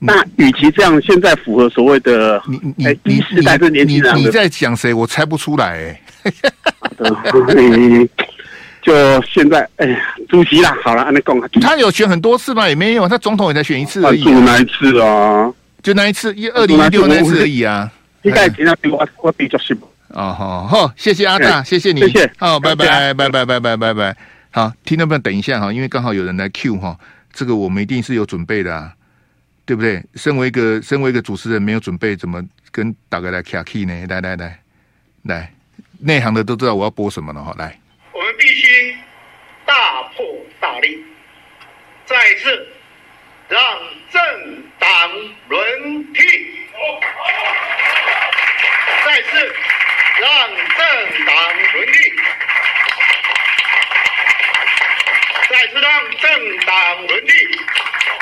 [0.00, 3.22] 嗯、那与其这样，现在符合所谓的你你你
[3.70, 4.94] 你你你在讲谁？
[4.94, 6.00] 我猜不出来哎。
[8.80, 12.66] 就现在哎呀，主席啦，好了，按你讲，他有选很多次吗？
[12.66, 14.24] 也没有，他总统也才选一次而已、啊。
[14.24, 17.92] 就那一次啊，就那一次，一二零一六那一次而已啊。
[18.22, 19.76] 应该其他比我我比较幸
[20.08, 24.16] 哦，好，好，谢谢阿大，谢谢你，谢谢，好，拜拜，拜拜，拜拜，拜拜，
[24.50, 25.18] 好，听到没有？
[25.18, 26.96] 等一下哈，因为刚好有人来 Q 哈，
[27.32, 28.92] 这个我们一定是有准备的，啊，
[29.64, 30.02] 对不对？
[30.14, 34.06] 身为一个身为一个主持人，没有准备，怎么跟大家来卡 key 呢？
[34.08, 34.58] 来来来
[35.24, 35.52] 来，
[35.98, 37.78] 内行的都知道我要播什么了哈，来，
[38.12, 38.96] 我们必须
[39.66, 40.24] 大破
[40.60, 40.98] 大立，
[42.06, 42.66] 再次
[43.48, 43.60] 让
[44.12, 44.22] 政
[44.78, 44.88] 党
[45.48, 46.20] 轮替，
[49.04, 49.52] 再次。
[50.18, 51.34] 让政党
[51.74, 51.98] 轮替，
[55.50, 57.32] 再次让政党轮替，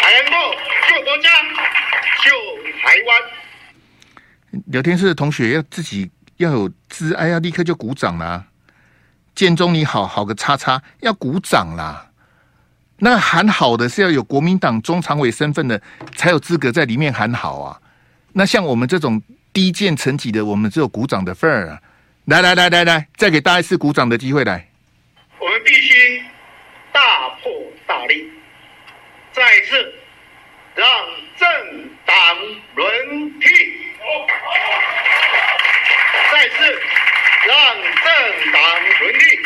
[0.00, 0.37] 才能够
[0.88, 1.30] 救国家、
[2.24, 2.30] 救
[2.83, 3.09] 台湾。
[4.66, 8.44] 聊天室的同学要自己要有自爱，要立刻就鼓掌啦！
[9.37, 12.11] 建中你好好个叉叉，要鼓掌啦！
[12.98, 15.80] 那喊好的是要有国民党中常委身份的，
[16.16, 17.80] 才有资格在里面喊好啊！
[18.33, 19.22] 那像我们这种。
[19.55, 21.79] 低贱层级的，我们只有鼓掌的份儿啊！
[22.27, 24.69] 来来来来来，再给大家一次鼓掌的机会来。
[25.38, 26.23] 我们必须
[26.90, 27.53] 大破
[27.87, 28.29] 大立，
[29.33, 29.95] 再次
[30.75, 30.87] 让
[31.38, 31.49] 政
[32.05, 32.17] 党
[32.75, 33.47] 轮替。
[36.33, 36.64] 再次
[37.47, 38.61] 让政党
[39.01, 39.38] 轮替，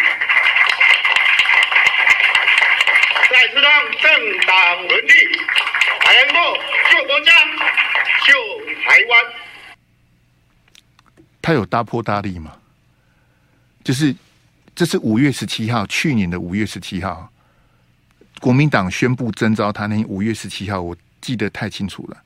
[3.30, 5.12] 再次让政党轮替，
[6.00, 6.56] 还能够
[6.90, 7.30] 救国家、
[8.24, 8.32] 救
[8.82, 9.12] 台湾。
[11.48, 12.52] 他有大破大立吗？
[13.82, 14.14] 就是
[14.74, 17.32] 这是五月十七号，去年的五月十七号，
[18.38, 22.22] 国民党宣布征召他那五月十七号，我记得太清楚了。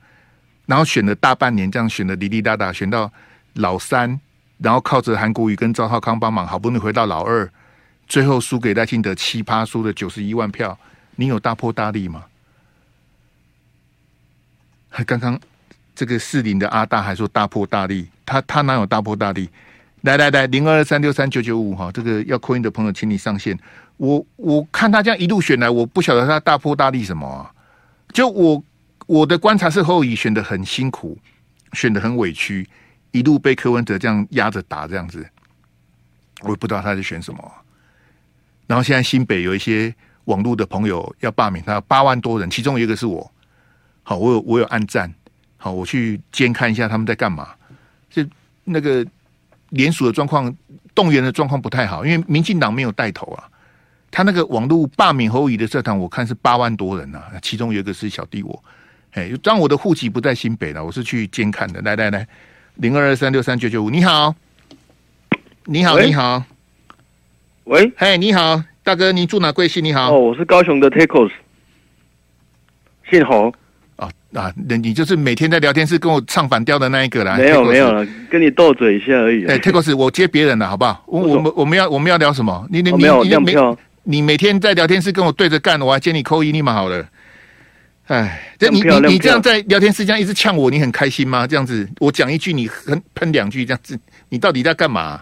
[0.65, 3.09] 然后选了大半年，这样选的滴滴答答，选到
[3.53, 4.19] 老三，
[4.57, 7.49] 然后靠着韩国瑜跟赵浩康帮忙，好不容易回到老二，
[8.09, 10.77] 最后输给赖清德七趴，输了九十一万票。
[11.15, 12.25] 你有大破大立吗？
[14.89, 15.39] 还刚刚
[15.95, 19.49] 这个士林的阿大还说大破大立，他他哪有大破大立？
[20.01, 23.57] 来来来，零二二三六三九九五哈，这个要扣音的朋友，请你上线。
[23.97, 27.51] 我我看他这样一路选来，我不晓得他大破大立什么啊？
[28.13, 28.63] 就我。
[29.05, 31.17] 我的观察是侯友选的很辛苦，
[31.73, 32.65] 选的很委屈，
[33.11, 35.27] 一路被柯文哲这样压着打，这样子，
[36.39, 37.51] 我也不知道他在选什么。
[38.65, 43.29] 然后现在新北有一些网络的朋友要罢免他，八万多人，其中一个是我。
[44.03, 45.13] 好，我有我有按赞，
[45.57, 47.49] 好，我去监看一下他们在干嘛。
[48.65, 49.05] 就那个
[49.69, 50.53] 联署的状况、
[50.95, 53.43] 动员的状况不太好，因为民进党没有带头啊。
[54.11, 58.63] 他那个网络罢免侯友宜的社团，我看是八万多人啊，其中有一个是小弟我。
[59.13, 61.81] 哎，当我的户籍不在新北了，我是去监看的。
[61.81, 62.27] 来来来，
[62.75, 64.35] 零二二三六三九九五，你好，
[65.65, 66.43] 你好，你好，
[67.63, 69.83] 喂，嘿，你好，大哥，你住哪贵姓？
[69.83, 71.31] 你好，哦，我是高雄的 Takos，
[73.09, 73.51] 姓侯。
[74.03, 77.37] 啊啊，那你就是每天在聊天室跟我唱反调的那一个啦？
[77.37, 79.45] 没有没有了，跟你斗嘴一下而已。
[79.45, 81.03] 哎，Takos，我接别人了，好不好？
[81.07, 82.67] 我我们我们要我们要聊什么？
[82.69, 83.35] 你你没有你
[84.03, 87.05] 你每天在聊天室跟我对着干，我还接你扣一，你蛮好了。
[88.07, 91.47] 哎，这你你你这样在聊天室这样一直呛我，你很开心吗？
[91.47, 93.97] 这样子，我讲一句，你很喷两句，这样子，
[94.29, 95.21] 你到底在干嘛？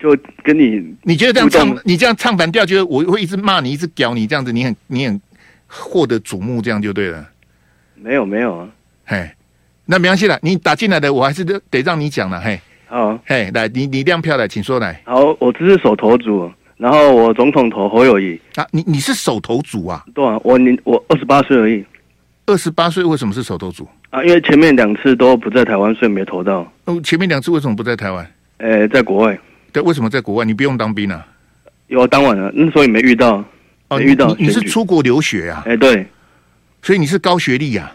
[0.00, 5.20] 就跟你，你觉得这样唱，你这样唱反调，觉得我会一直骂你，一直屌你，这样子，你很你很
[5.68, 7.24] 获得瞩目，这样就对了。
[7.94, 8.68] 没有没有啊，
[9.04, 9.30] 嘿，
[9.84, 15.00] 那没关系了，你打进来的，我还是得得让你讲了，嘿，好，嘿，来，你你亮票来，请说来。
[15.04, 16.50] 好，我这是手头组。
[16.76, 20.04] 然后我总统投侯友谊啊，你你是手头组啊？
[20.14, 21.84] 对啊，我你我二十八岁而已。
[22.46, 24.22] 二十八岁为什么是手头组啊？
[24.22, 26.72] 因为前面两次都不在台湾，所以没投到。
[26.84, 28.24] 哦，前面两次为什么不在台湾？
[28.58, 29.36] 诶，在国外。
[29.72, 30.44] 对，为什么在国外？
[30.44, 31.26] 你不用当兵啊？
[31.88, 33.44] 有当完了，那时候也没遇到。
[33.88, 34.46] 哦，遇到你。
[34.46, 35.62] 你是出国留学啊？
[35.66, 36.06] 诶，对。
[36.82, 37.92] 所以你是高学历呀？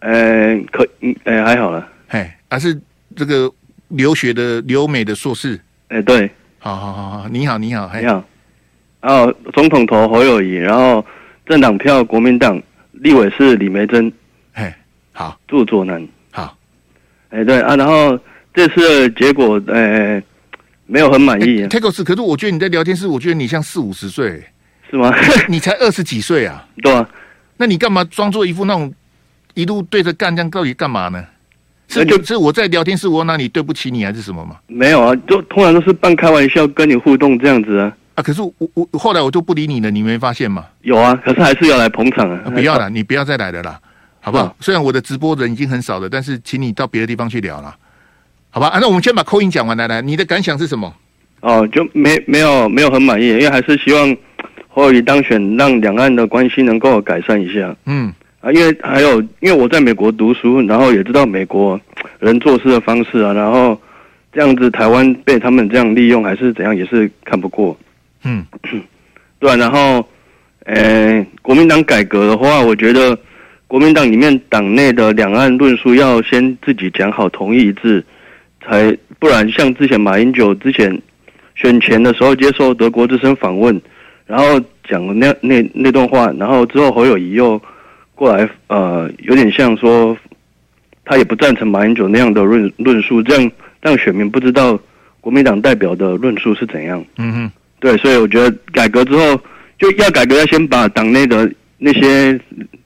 [0.00, 0.86] 诶，可
[1.24, 1.88] 诶还好了。
[2.08, 2.78] 嘿，还是
[3.14, 3.50] 这个
[3.88, 5.58] 留学的留美的硕士？
[5.88, 6.30] 哎，对。
[6.58, 8.24] 好好好好，你好你好，你好。
[9.00, 11.04] 然后总统投侯友谊，然后
[11.46, 12.60] 政党票国民党
[12.92, 14.12] 立委是李梅珍，
[14.52, 14.72] 嘿，
[15.12, 16.56] 好，住左南，好，
[17.30, 18.18] 哎对啊，然后
[18.52, 20.20] 这次的结果，哎，
[20.86, 21.62] 没有很满意。
[21.68, 24.42] Takos，可是我觉得你在聊天室，我觉得你像四五十岁，
[24.90, 25.14] 是吗？
[25.48, 26.64] 你才二十几岁啊？
[26.82, 27.08] 对啊，
[27.56, 28.92] 那你干嘛装作一副那种
[29.54, 31.24] 一路对着干，这样到底干嘛呢？
[31.88, 34.56] 是就是我在聊天室，我哪里对不起你还是什么吗？
[34.66, 37.96] 没有啊，就通常都是半开玩笑跟你互动这样子啊。
[38.16, 38.22] 啊！
[38.22, 40.64] 可是我我后来我就不理你了，你没发现吗？
[40.82, 42.40] 有啊，可是还是要来捧场啊！
[42.44, 43.78] 啊不要了，你不要再来了啦，
[44.20, 44.46] 好不好？
[44.46, 47.72] 嗯、虽然我的直播人已经很少了，但是请你到别的地方去聊了，
[48.50, 48.66] 好吧？
[48.68, 50.92] 啊，那我们先把扣音讲完来，来，你的感想是什么？
[51.40, 54.16] 哦，就没没有没有很满意，因为还是希望
[54.76, 57.74] 侯友宜当选，让两岸的关系能够改善一下。
[57.86, 58.12] 嗯
[58.42, 61.80] 啊，因为还有，因为我在美国读书，然后也知道美国
[62.20, 63.80] 人做事的方式啊，然后
[64.30, 67.74] 这样子台湾被他们这样利用还是怎样，也是看不过。
[68.24, 68.44] 嗯，
[69.40, 70.06] 对、啊，然后，
[70.66, 73.18] 呃，国民党改革的话，我觉得
[73.66, 78.04] 国民党里面党内的两岸论述要先自己讲好，同一一致，
[78.62, 81.00] 才不然像之前马英九之前
[81.54, 83.80] 选前的时候接受德国之声访问，
[84.26, 87.60] 然后讲那那那段话，然后之后侯友谊又
[88.14, 90.16] 过来，呃，有点像说
[91.04, 94.78] 他也不赞成马英九那样的论论述，这样让选民不知道
[95.20, 97.04] 国民党代表的论述是怎样。
[97.18, 97.52] 嗯哼。
[97.78, 99.38] 对，所以我觉得改革之后
[99.78, 102.32] 就要改革，要先把党内的那些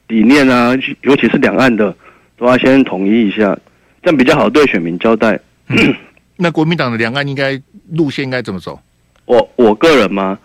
[0.09, 1.95] 理念啊，尤其是两岸的，
[2.37, 3.57] 都要先统一一下，
[4.03, 5.39] 这样比较好对选民交代。
[5.69, 5.95] 嗯、
[6.37, 7.59] 那国民党的两岸应该
[7.93, 8.79] 路线应该怎么走？
[9.27, 10.37] 我我个人吗？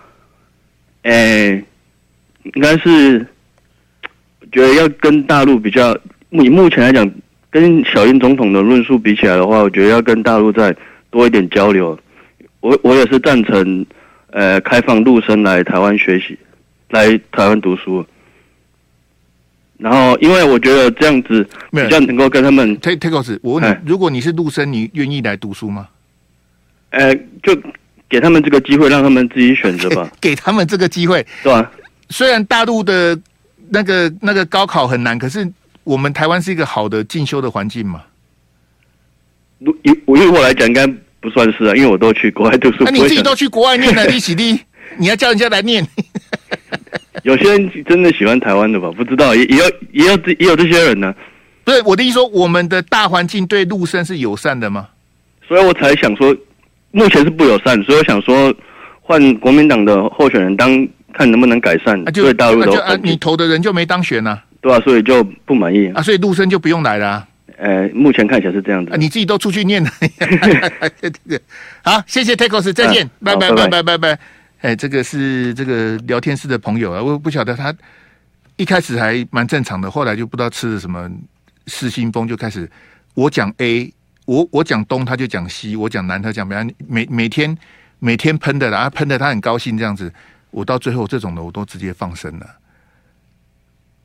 [1.05, 1.63] 诶，
[2.43, 3.25] 应该是
[4.51, 5.97] 觉得要跟大陆比较，
[6.29, 7.09] 以目前来讲，
[7.49, 10.75] 跟小英总统的论述比起来的话，我觉得要跟大陆再
[11.09, 11.97] 多一点交流。
[12.59, 13.85] 我我也是赞成。
[14.31, 16.37] 呃，开放陆生来台湾学习，
[16.89, 18.05] 来台湾读书。
[19.77, 22.77] 然后，因为我觉得这样子比较能够跟他们。
[22.81, 25.87] t a k e t a k e 我问你，如果你是陆生，你愿意来读书吗？
[26.89, 27.57] 呃，就
[28.09, 30.09] 给他们这个机会，让他们自己选择吧。
[30.21, 31.71] 给他们这个机会，对吧？
[32.09, 33.17] 虽然大陆的
[33.69, 35.47] 那个那个高考很难，可是
[35.83, 38.03] 我们台湾是一个好的进修的环境嘛。
[39.59, 40.85] 以我以我来讲，应该
[41.19, 42.83] 不算是啊，因为我都去国外读书。
[42.83, 44.59] 那你自己都去国外念了， 你起立，
[44.97, 45.85] 你要叫人家来念。
[47.23, 48.91] 有些人真的喜欢台湾的吧？
[48.91, 51.11] 不知道，也也有也有也有这些人呢。
[51.63, 54.87] 不是我的意思说，我们的大环境对陆生是友善的吗？
[55.47, 56.35] 所以我才想说，
[56.95, 58.55] 目前是不友善，所以我想说
[59.01, 62.01] 换国民党的候选人当，看能不能改善。
[62.05, 67.27] 对大陆的、啊就啊，你投的人就没当选啊，对啊，所以就不满意啊，所以陆生就不用来了、啊。
[67.57, 68.93] 呃，目前看起来是这样子。
[68.93, 69.89] 啊，你自己都出去念了。
[71.83, 74.19] 好，谢谢 Tacos，再见，拜拜拜拜拜拜。
[74.61, 77.73] 哎，这个是这个聊天室的朋友啊，我不晓得他
[78.55, 81.11] 一开始还蛮正常的，后来就不知道吃了什么
[81.67, 82.69] 失心疯，就开始
[83.13, 83.93] 我讲 A，
[84.25, 86.55] 我我讲东，他就讲西，我讲南，他讲北，
[86.87, 87.57] 每每天
[87.99, 90.11] 每天喷的啦，喷的他很高兴这样子，
[90.51, 92.47] 我到最后这种的我都直接放生了。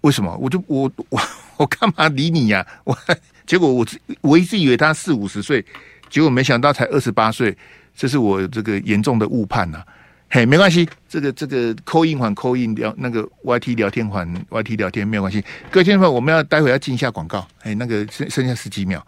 [0.03, 0.35] 为什么？
[0.37, 1.21] 我就我我
[1.59, 2.81] 我干嘛理你呀、啊？
[2.85, 2.99] 我
[3.47, 3.87] 结果我
[4.21, 5.65] 我一直以为他四五十岁，
[6.09, 7.57] 结果没想到才二十八岁，
[7.95, 9.83] 这是我这个严重的误判呐、
[10.31, 15.45] 嘿，没关系，这个这个 call in 还 call in 聊那个 YT 聊天还 YT 聊天没有关系。
[15.71, 19.05] 各位听众朋友，我们要待会要进一下广告，嘿，那个剩剩下十几秒，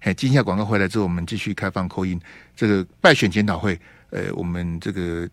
[0.00, 2.20] 嘿，进一下广告回来之后，我们继续开放扣音
[2.54, 3.78] 这个败选检讨会，
[4.10, 5.28] 呃，我们这个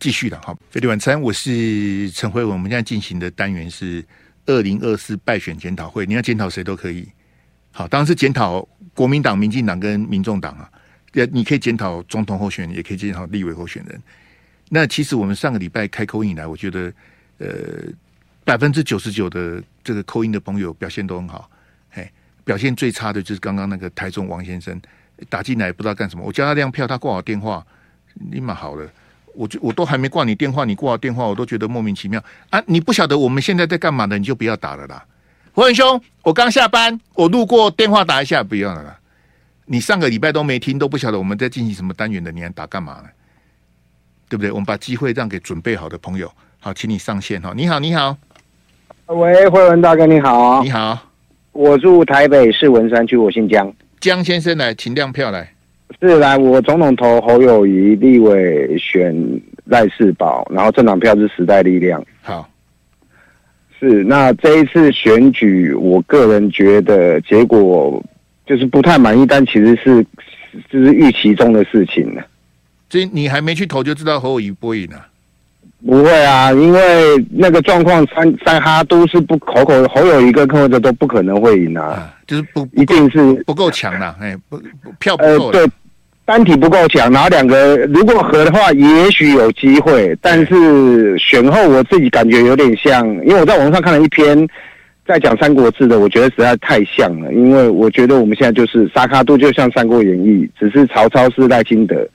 [0.00, 0.56] 继续的哈。
[0.70, 4.02] 飞利晚餐，我是陈辉文，我们现在进行的单元是
[4.46, 7.06] 二零二四败选检讨会，你要检讨谁都可以，
[7.70, 10.70] 好，当然是检讨国民党、民进党跟民众党啊，
[11.12, 14.02] 呃，你可以检讨总统候选人，也可以检讨立委候选人。
[14.70, 16.90] 那其实我们上个礼拜开 call in 以来，我觉得
[17.36, 17.46] 呃
[18.42, 21.50] 百分之九十九的这个扣音的朋友表现都很好，
[22.44, 24.80] 表现最差的就是刚刚那个台中王先生
[25.28, 27.64] 打进来不知道干什么，我叫他亮票，他挂我电话，
[28.30, 28.88] 立马好了，
[29.34, 32.62] 我就我都还没挂你电话，你挂我电话，我都觉得莫名其妙啊！
[32.66, 35.04] 你不晓得我们现在在干嘛的，你就不要打了啦。
[35.52, 38.98] 胡文兄，我刚下班，我路过电话打一下，不要了啦。
[39.66, 43.08] 你上个礼拜都没听，都不晓得我们在进行什么单元的，你还打干嘛呢？
[44.28, 44.50] 对不对？
[44.50, 46.32] 我们把机会让给准备好的朋友。
[46.58, 47.52] 好，请你上线哈。
[47.54, 48.16] 你好，你好。
[49.06, 50.62] 喂，慧文大哥，你好。
[50.62, 50.98] 你好，
[51.52, 53.72] 我住台北市文山区，我姓江。
[54.00, 55.52] 江先生来，请亮票来。
[56.00, 59.14] 是来，我总统投侯友谊，立委选
[59.66, 62.04] 赖世宝，然后政党票是时代力量。
[62.22, 62.48] 好。
[63.78, 68.02] 是，那这一次选举，我个人觉得结果
[68.46, 70.04] 就是不太满意，但其实是
[70.70, 72.22] 就是预期中的事情呢。
[72.88, 75.08] 所以你还没去投就知道侯友谊不会赢啊？
[75.84, 76.80] 不会啊，因为
[77.30, 84.60] 那个状况三三哈都是不口口侯有一个或者都不可能会赢啊，啊，就是不，不一定是不够强啦，哎，不
[85.00, 85.66] 票不够，呃，对，
[86.24, 94.48] 单体不够强，然后两个如果合的话，也许有机会，但是选后我自己感觉有点像，因为我在网上看了一篇
[95.04, 102.06] 在讲《三国志》的，我觉得实在太像了，因为我觉得我们现在就是沙卡都就像《三国演义》，只是曹操是赖清德。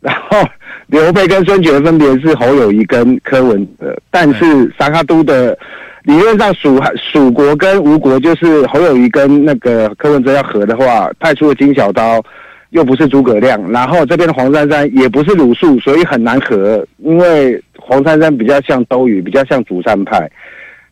[0.00, 0.38] 然后
[0.86, 5.58] 刘备跟孙权分别是侯友谊跟柯文哲，但是沙卡都的
[6.04, 12.22] 理论上蜀蜀国跟吴国就是侯友谊跟那个柯文哲要和的话，派出了金小刀，
[12.70, 20.30] 又不是诸葛亮，然后这边的黄珊珊也不是鲁肃，所以很难和，因为黄珊珊比较像周瑜，比较像主战派，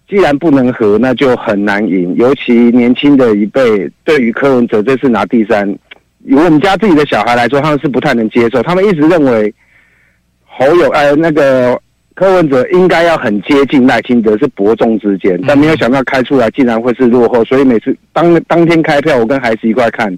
[0.09, 5.69] 既然不能和，那就很难赢，尤其年轻的一辈对于柯文哲这次拿第三。
[6.27, 8.61] 以我们家自己的小孩来说，他们是不太能接受。
[8.63, 9.55] 他们一直认为
[10.57, 11.81] 侯友呃那个
[12.15, 17.45] 柯文哲应该要很接近赖清德，是伯仲之间，但没有想到开出来竟然会是落后。
[17.45, 20.17] 所以每次当当天开票，我跟孩子一块看，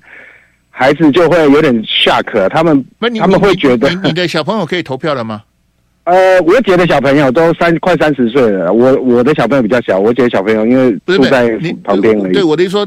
[0.71, 2.49] 孩子就会有点 shock。
[2.51, 2.85] 他们
[3.19, 5.43] 他们会觉得你，你，的小朋友可以投票了吗？
[6.05, 11.49] 呃，我姐的小朋友都三快三十岁了，我我的小朋友比较小，我姐的小朋友因为住在
[11.83, 12.33] 旁边而已。
[12.33, 12.87] 对我的意思说，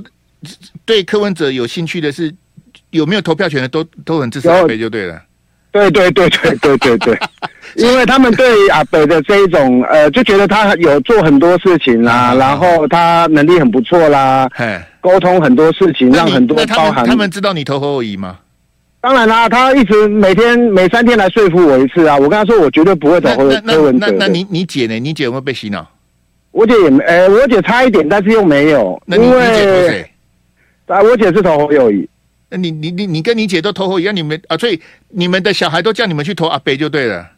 [0.86, 2.34] 对柯文哲有兴趣的是。
[2.92, 4.48] 有没有投票权的都都很支持
[4.80, 5.22] 就对了，
[5.72, 7.20] 对对对对对对对，
[7.76, 14.50] 因为他们对阿北的这一种呃，就觉得他有做很多事情啦，然后他能力很不错啦，
[15.00, 17.06] 沟通很多事情，让很多包含。
[17.06, 18.40] 他们知道你投侯友宜吗？
[19.02, 22.18] 当然啦，他一直每天每三天来说服我一次啊。
[22.18, 24.08] 我跟他说，我绝对不会投侯柯文哲。
[24.08, 25.00] 那那你你姐呢？
[25.00, 25.88] 你姐有没有被洗脑？
[26.52, 29.02] 我姐也没，呃，我姐差一点，但是又没有。
[29.06, 29.40] 那你姐投
[29.88, 30.12] 谁？
[30.88, 32.10] 啊，我姐是投侯友宜。
[32.50, 34.80] 那你你你你跟你姐都投侯一样，你们啊，所以
[35.10, 37.30] 你们的小孩都叫你们去投阿北就对了。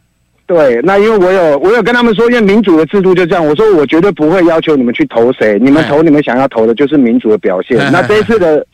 [0.44, 7.78] 对，那因为我有我有跟他们说，因为民主的制度就这样，我说我绝对不会要求你们去投谁，你们投你们想要投的，就是民主的表现。
[7.92, 8.66] 那这一次的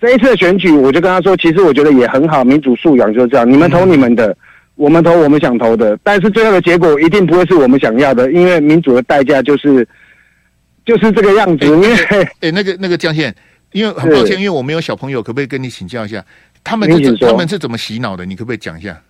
[0.00, 4.36] 这一次的选举，我就跟他说，其实我觉得也很好，民主素养就是这样，你们投你们的，嗯、
[4.74, 9.86] 我们投我们想投的，但是最后的结果一定不会是我们想要的，因为民主的代价就是
[10.84, 11.66] 就是这个样子。
[11.66, 13.34] 因为那个那个江宪，
[13.72, 16.24] 因为很抱歉，因为我没有小朋友，可不可以跟你请教一下，
[16.62, 18.24] 他们是他们是怎么洗脑的？
[18.24, 19.00] 你可不可以讲一下？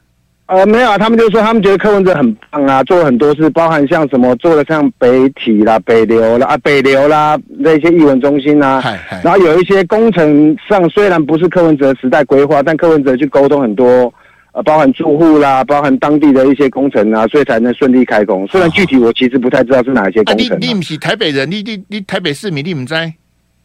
[0.47, 8.83] 呃，没有啊，他们就说他们觉得柯文哲很棒啊，做了很多事，包含像什么做了像北体啦、北流啦、啊北流啦那些艺文中心啊，
[9.23, 14.13] 然后有一些工程上虽然不是柯文哲时代规划，但柯文哲去沟通很多，
[14.53, 18.47] 呃，包含住户啦，包含当地的一些工程啊，所以才能顺利开工。
[18.49, 20.55] 虽然具体我其实不太知道是哪一些工程啊。
[20.55, 23.01] 啊、你你不是台北人，你你你台北市民，你不知道？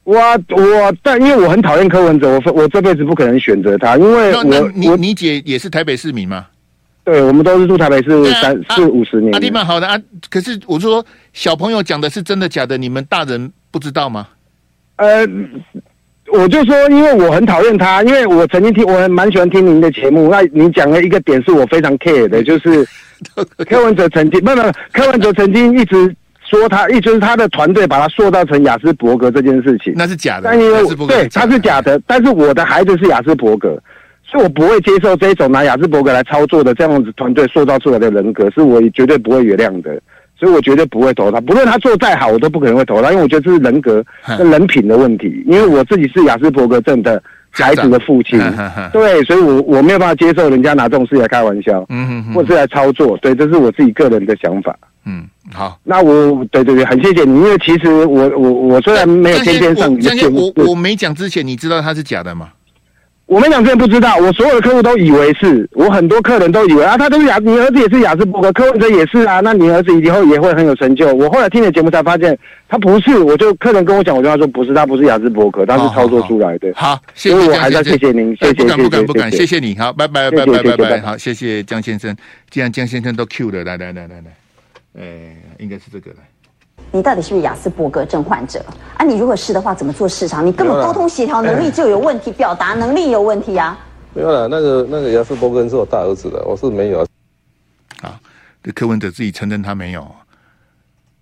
[0.08, 0.16] 我
[0.56, 6.46] 我但因为我很讨厌柯文哲，我我这辈子不可能选择他，因为我你你姐也是台北市民吗？
[7.04, 9.34] 对，我们都是住台北市三四五十年。
[9.34, 10.00] 阿弟蛮好的啊。
[10.30, 12.78] 可是我说，小朋友讲的是真的假的？
[12.78, 14.30] 你们大人不知道吗？
[14.96, 15.28] 呃，
[16.32, 20.30] 我就说，因为我很讨厌他，因为我曾经听，我还蛮喜欢听您的节目。
[20.30, 22.88] 那你讲了一个点是我非常 care 的，就是
[23.70, 24.62] 柯文哲曾经，不不，
[24.94, 26.16] 柯文哲曾经一直
[26.50, 30.44] 说他，一就是他的团队把他塑造成雅斯伯格这件事情，那是假的。
[30.46, 33.78] 但因为对，他是假的，但是我的孩子是雅斯伯格。
[34.30, 39.98] 所以我不会接受这种拿雅斯伯格来操作的这样子团队塑造出来的人格，是我绝对不会原谅的。
[40.38, 44.04] 所以我绝对不会投他，不论他做再好，我都不可能会投他，因为我觉得这是人格
[44.38, 45.42] 跟人品的问题。
[45.48, 48.38] 因为我自己是雅斯伯格症的 孩子的父亲，
[48.92, 53.18] 对，所以我我没有办法接受人家拿这种事来开玩笑，嗯嗯，或者是来操作。
[53.18, 54.78] 对，这是我自己个人的想法。
[55.06, 62.50] 嗯，好，那我对对对，很谢谢你，因为其实我我我虽然没有天天上你的节目，我我没讲之前，你知道他是假的吗？
[63.26, 71.14] 我们讲之前不知道，我所有的客户都以为是，我很多客人都以为啊，他都是雅，你儿子也是雅思伯格，柯文哲也是啊，那你儿子以后也会很有成就。
[71.14, 72.38] 我后来听了节目才发现，
[72.70, 76.72] 他不是，我就客人跟我讲，我就他说不是，他不是雅思伯格，他是操作出来的。
[76.74, 82.16] 好，好，好，谢谢，所以我还是要谢谢您，谢谢，不敢不敢不敢，谢谢你，好，拜拜拜拜拜拜，好，谢谢江先生，
[82.50, 84.38] 既然江先生都 Q 了，来来来来来，
[84.98, 85.06] 呃，
[85.60, 86.18] 应该是这个来。
[86.92, 88.64] 你到底是不是亚斯伯格症患者
[88.98, 89.04] 啊？
[89.06, 90.46] 你如果是的话，怎么做市场？
[90.46, 93.78] 你根本沟通协调能力就有问题，表达能力有问题啊！
[94.14, 97.02] 没有啦，那个那个亚斯伯格是我大儿子的，我是没有。
[98.02, 98.20] 啊，
[98.64, 100.08] 这柯文哲自己承认他没有。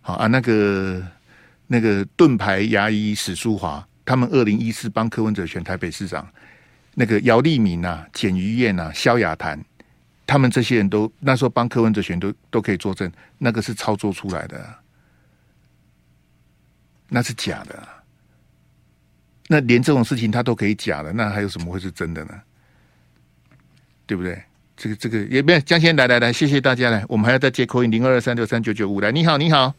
[0.02, 1.02] 好啊，那个
[1.68, 6.28] 那个盾牌牙医史书华，他们二零一四帮柯文哲选台北市长，
[6.94, 9.60] 那个姚立明啊、简于晏啊、萧亚谈，
[10.28, 14.76] 他们这些人都那时候帮柯文哲选都都可以作证，那个是操作出来的。
[17.08, 17.88] 那是假的，
[19.48, 22.34] 那连这种事情他都可以假的，那还有什么会是真的呢？
[24.08, 24.42] 对不对？
[24.76, 25.60] 这个这个也没有。
[25.62, 29.12] 江先来来来，谢谢大家来，我们还要再接 call 零二二三六三九九五来。
[29.12, 29.74] 你好，你好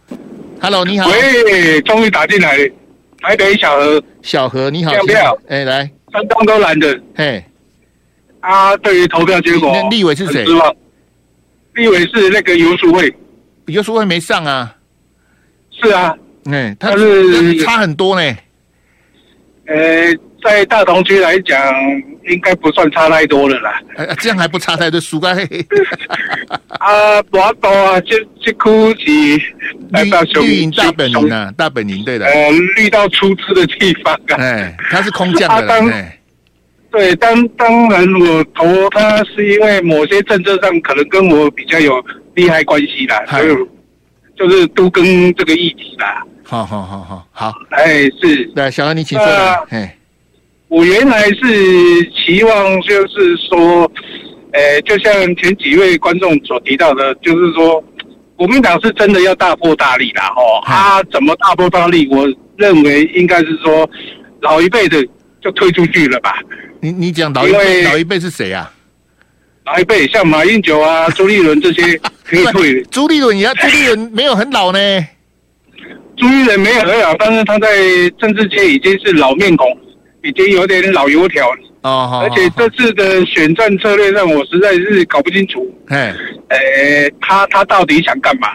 [0.60, 1.10] ，Hello，你好。
[1.10, 2.56] 喂，终于打进来，
[3.20, 5.38] 台北小何，小何你好，要不要？
[5.48, 7.02] 哎，来，三张都蓝的。
[7.14, 7.44] 嘿，
[8.46, 10.44] 啊，对于投票结果，那立委是谁？
[11.74, 13.12] 立委是那个游淑慧，
[13.66, 14.76] 游淑慧没上啊？
[15.72, 16.14] 是啊。
[16.50, 18.36] 哎，他是差很多呢。
[19.66, 21.58] 呃，在大同区来讲，
[22.28, 23.80] 应该不算差太多了啦。
[23.96, 25.32] 哎，这样还不差太多，输该。
[26.78, 28.52] 啊，多多啊，这这
[28.94, 29.52] 区是
[29.90, 32.26] 绿绿营大本营啊，大本营对的。
[32.26, 34.36] 呃，绿到出资的地方啊。
[34.38, 35.74] 哎，他是空降的。
[35.90, 36.15] 哎，
[36.90, 42.02] 对，当当然我投他是因为某些政策上可能跟我比较有
[42.34, 43.54] 利害关系啦，还有
[44.36, 46.24] 就是都跟这个议题啦。
[46.42, 49.26] 好好好好好，哎，是，来，小安你请坐。
[49.70, 49.98] 哎，
[50.68, 53.90] 我原来是期望就是说，
[54.52, 57.82] 哎，就像前几位观众所提到的，就是说，
[58.36, 62.08] 国民党是真的要大破大立啦，哦，他怎么大破大立？
[62.10, 62.26] 我
[62.56, 63.88] 认为应该是说，
[64.40, 65.04] 老一辈的
[65.46, 66.40] 就退出去了吧。
[66.80, 68.72] 你你讲老一辈，老一辈是谁啊？
[69.64, 72.82] 老一辈像马英九啊、 朱立伦这些可以退。
[72.90, 74.78] 朱立伦也要，朱立伦没有很老呢。
[76.16, 77.68] 朱立伦没有很老，但是他在
[78.18, 79.68] 政治界已经是老面孔，
[80.24, 81.58] 已经有点老油条了。
[81.82, 85.64] 哦，而且这次的选战策略让我实在是搞不清楚。
[85.86, 86.12] 哎，
[86.48, 88.48] 哎，他他到底想干嘛？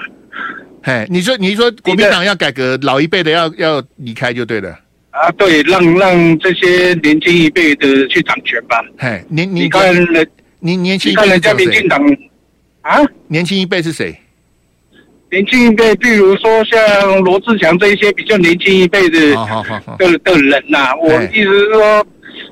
[0.83, 4.77] 哎，你说你说国民党要改革，老一辈的要要离开就对了。
[5.11, 8.81] 啊，对，让让这些年轻一辈的去掌权吧。
[8.97, 10.27] 嘿，你你看人，
[10.59, 12.01] 你年轻一辈，你看人家民进党
[12.81, 14.15] 啊，年轻一辈是谁？
[15.29, 19.19] 年轻一辈，比如说像罗志祥这一些比较年轻一辈的
[19.97, 22.05] 的的人呐、啊，我意思是说，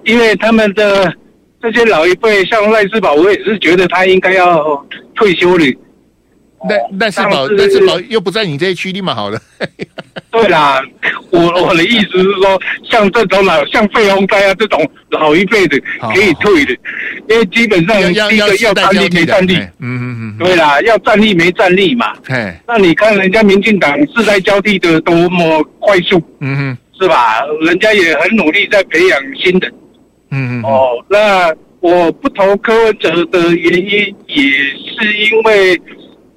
[0.04, 1.14] 因为他们的
[1.62, 4.86] 这些老一辈，像赖世宝，我也是觉得他应该要
[5.16, 5.66] 退休了。
[6.68, 9.40] 赖赖士葆，赖士葆又不在你这一区，立马好了。
[10.32, 10.82] 对啦，
[11.32, 15.80] 我我的意思是说，像这种老像费鸿泰啊这种老一辈的
[16.14, 16.76] 可以退的，
[17.30, 17.96] 因为基本上
[18.30, 22.14] 第一个要战力没战力，嗯嗯嗯，对啦，要战力没战力嘛。
[22.68, 27.42] 那你看人家民进党世代交替的多么快速，嗯嗯，是吧？
[27.66, 29.68] 人家也很努力在培养新的，
[30.32, 30.64] 嗯嗯。
[30.64, 35.82] 哦，那我不投柯文哲的原因也是因为。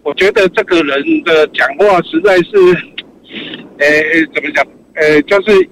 [0.02, 2.50] 我觉得这个人的讲话实在是，
[3.78, 3.86] 呃，
[4.34, 4.66] 怎么讲？
[4.94, 5.68] 呃，就是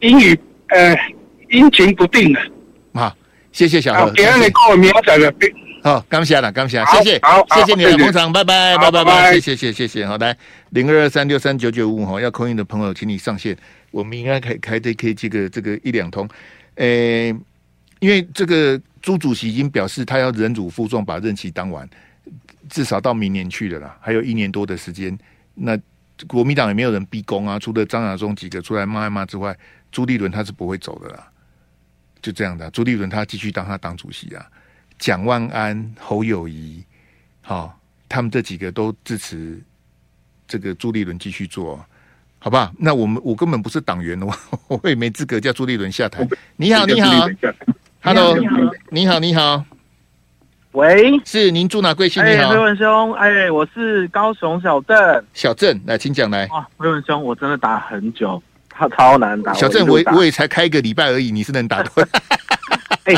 [0.00, 0.96] 英语，呃，
[1.50, 2.40] 阴晴不定的。
[2.94, 3.14] 好，
[3.52, 4.10] 谢谢小何。
[4.12, 5.34] 别人跟我描讲的。
[5.82, 10.06] 好，感谢了，感谢，谢谢，好，谢谢你的捧场，拜拜，拜拜拜，谢谢，谢谢，谢谢。
[10.06, 10.36] 好，来
[10.70, 13.56] 零二二三六三九九五哈，要扣音的朋友，请你上线。
[13.90, 16.26] 我们应该开开的可以这个这个一两通，
[16.76, 16.86] 呃，
[17.98, 21.86] 因为这个朱主席已经表示他要忍辱负重，把任期当完。
[22.72, 25.16] 至少到明年去的啦，还有一年多的时间。
[25.54, 25.78] 那
[26.26, 29.54] 国民党也没有人逼宫啊，除了张亚中几个出来骂一骂之外，
[29.90, 31.28] 朱立伦他是不会走的啦。
[32.22, 34.46] 就这样的，朱立伦他继续当他党主席啊。
[34.98, 36.82] 蒋万安、侯友谊，
[37.42, 37.72] 好、哦，
[38.08, 39.60] 他们这几个都支持
[40.48, 41.84] 这个朱立伦继续做，
[42.38, 42.72] 好不好？
[42.78, 44.32] 那我们我根本不是党员哦，
[44.82, 46.26] 我也没资格叫朱立伦下台。
[46.56, 47.28] 你好，你好
[48.00, 48.38] ，Hello，
[48.90, 49.66] 你好，你好。
[50.72, 52.24] 喂，是您住哪贵姓？
[52.24, 55.24] 你好，辉文兄，哎，我是高雄小郑。
[55.34, 56.46] 小郑，来，请讲来。
[56.46, 59.52] 哇，辉文兄，我真的打很久，他超难打。
[59.52, 61.90] 小郑，我我也才开一个礼拜而已，你是能打的。
[63.04, 63.14] 哎，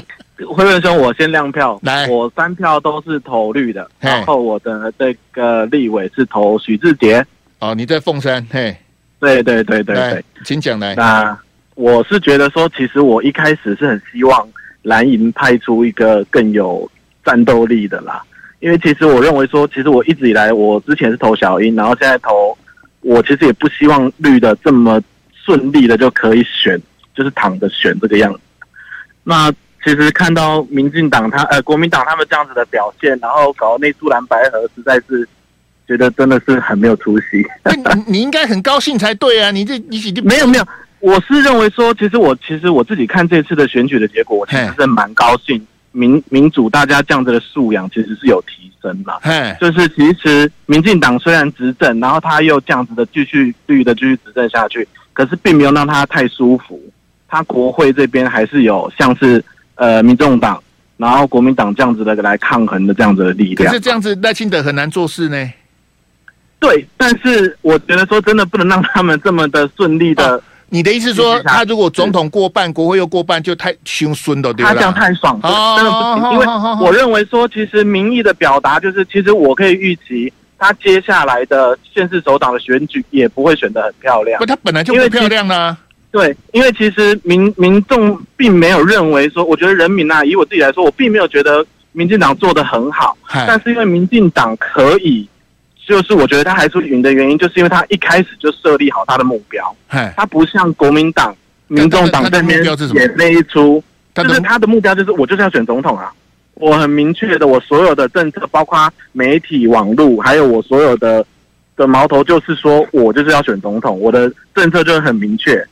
[0.48, 7.24] 辉文兄，我先亮票，来，我三票都是投绿的，然后我的这个立委是投许志杰。
[7.61, 8.76] 哦，你在凤山，嘿，
[9.20, 10.96] 对对对对对，请讲来。
[10.96, 11.38] 那
[11.76, 14.44] 我是觉得说，其实我一开始是很希望
[14.82, 16.90] 蓝营派出一个更有。
[17.25, 18.22] 战斗力的啦，
[18.61, 22.57] 因为其实我认为说，其实我一直以来，我之前是投小英，然后现在投，
[23.01, 25.01] 我其实也不希望绿的这么
[25.45, 26.81] 顺利的就可以选，
[27.14, 28.41] 就是躺着选这个样子。
[29.22, 29.51] 那
[29.83, 35.29] 其实看到民进党他呃国民党他们这样子的表现，然后搞内苏蓝白合，实在是
[35.87, 37.45] 觉得真的是很没有出息。
[37.64, 39.51] 你你应该很高兴才对啊！
[39.51, 40.66] 你这你你没有没有，
[41.01, 45.66] 我是认为说，其实我其实我自己看这次的选举的结果，我其实是蛮高兴。
[45.97, 49.16] 民民主，大家这样子的素养其实是有提升的。
[49.22, 56.82] 嘿，就是其实民进党虽然执政，然后他又这样子的继续绿的继续执政下去，可是并没有让他太舒服。
[57.28, 59.42] 他国会这边还是有像是
[59.76, 60.61] 呃民众党，
[60.97, 63.70] 然后国民党这样子的来抗衡的这样子的力量。
[63.70, 65.53] 可是这样子赖清德很难做事呢。
[66.59, 70.36] 对，但是我觉得说真的不能让他们这么的顺利的。
[70.36, 70.42] 啊
[70.75, 74.70] 你的意思说，他如果总统过半，国会又过半，就太凶孙了，对吧？
[74.70, 76.33] 他这样太爽了，真的不行。
[76.33, 76.47] 因为
[76.85, 84.41] 我认为说，其实民意的表达就是，其实我可以预期，他接下来的县市首长的选举也不会选得很漂亮。
[84.41, 85.79] 不，他本来就不漂亮啊。
[86.11, 93.16] 对，因为其实民民众并没有认为说，我觉得人民啊，以我自己来说，我并没有觉得民进党做得很好，
[93.47, 95.29] 但是因为民进党可以。
[95.87, 99.76] 就是我觉得他还是赢的原因，就是因为他一开始就设立好他的目标，
[100.16, 101.37] 他不像国民党、
[101.68, 102.64] 民众党那边
[102.95, 103.82] 演那一出，
[104.14, 106.12] 就是他的目标就是我就是要选总统啊！
[106.55, 111.24] 我很明确的，我所有的政策，包括媒体、网络，还有我所有的
[111.76, 115.64] 的矛头，就是说我就是要选总统，我的政策就是很明确。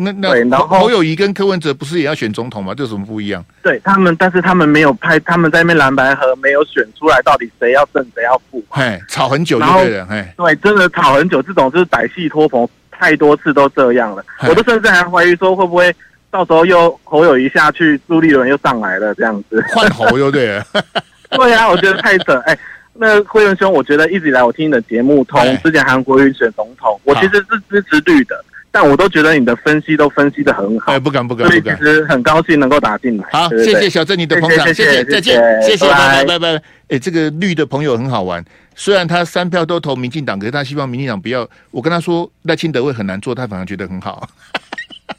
[0.00, 2.72] 那那对，然后侯友谊跟柯文哲不是也要选总统吗？
[2.72, 3.44] 这有什么不一样？
[3.64, 8.64] 对他们，但是他们没有派，他们在那边蓝白合没有选出来，到底谁要胜谁要负？
[8.68, 14.24] 嘿，吵很久就对了，嘿，对，真的吵很久，这种就是歹戏拖棚，太多次都这样了。
[14.48, 15.92] 我都甚至还怀疑说，会不会
[16.30, 20.64] 到时候又侯友谊下去，朱立伦又上来了这样子， 换侯又对了。
[21.30, 22.38] 对啊，我觉得太扯。
[22.46, 22.56] 哎，
[22.94, 28.44] 那辉文兄，我觉得一直以来我听你的节目，从之前韩国瑜选总统，我其实是支持绿的。
[28.70, 33.26] 但我都觉得你的分析都分析的很好，哎，不敢不敢不敢，其实很高兴能够打进来。
[33.32, 36.62] 好，谢谢小郑你的捧场，谢谢，谢谢，再见，谢谢，拜拜拜拜。
[36.88, 38.44] 哎，这个绿的朋友很好玩，
[38.74, 41.48] 虽然他三票都投民进党，可是他希望民进党不要。
[41.70, 44.28] 我跟他说赖清德会很难做，他反而觉得很好。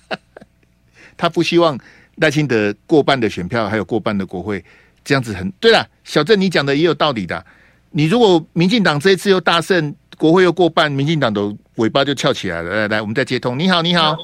[1.17, 1.77] 他不希望
[2.17, 4.63] 赖清德过半的选票，还有过半的国会，
[5.03, 5.85] 这样子很对了。
[6.03, 7.45] 小郑你讲的也有道理的。
[7.91, 11.41] 你如果民进党这一次又大胜，国会又过半，民进党的
[11.79, 12.69] 尾巴就翘起来了。
[12.69, 13.57] 来来，我们再接通。
[13.57, 14.15] 你好，你好。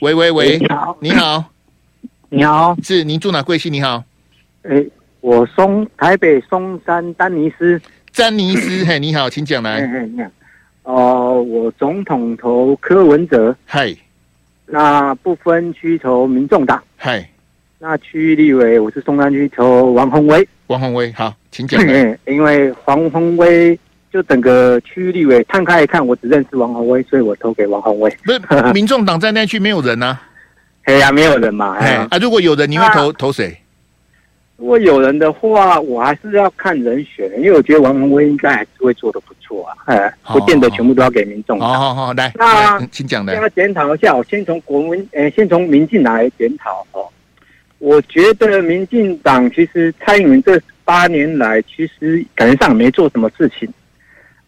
[0.00, 1.44] 喂喂喂，你好，你好，
[2.28, 3.72] 你好，是您住哪贵姓？
[3.72, 4.04] 你好，
[4.62, 4.84] 哎，
[5.20, 7.80] 我松台北松山丹尼斯，
[8.12, 9.84] 詹尼斯， 嘿，你好，请讲来。
[10.06, 10.30] 你好，
[10.84, 13.92] 哦，我总统投柯文哲，嗨，
[14.66, 17.28] 那不分区投民众党，嗨，
[17.80, 20.46] 那区域立委我是松山区投王宏威。
[20.68, 21.82] 王宏威，好，请讲。
[22.26, 23.76] 因为黄鸿薇
[24.12, 28.10] 就整个区域立委摊开一看，我只认识王宏威，所以我投给王宏威。
[28.24, 28.40] 不是，
[28.72, 30.20] 民众党在那区没有人啊。
[30.84, 31.74] 哎呀，没有人嘛。
[31.74, 33.56] 哎啊，如果有人，你会投投谁？
[34.56, 39.76] 如果有人的话，我还是要看人选，因为我觉得王宏威应该还是会做的不错啊。
[39.84, 41.60] 哎，不见得全部都要给民众。
[41.60, 43.34] 好好好，来，那请讲的。
[43.34, 47.04] 要检讨一下，我先从国民，呃，先从民进党来检讨哦。
[47.78, 53.68] 我觉得民进党其实蔡英文这八年来，其实感觉上没做什么事情。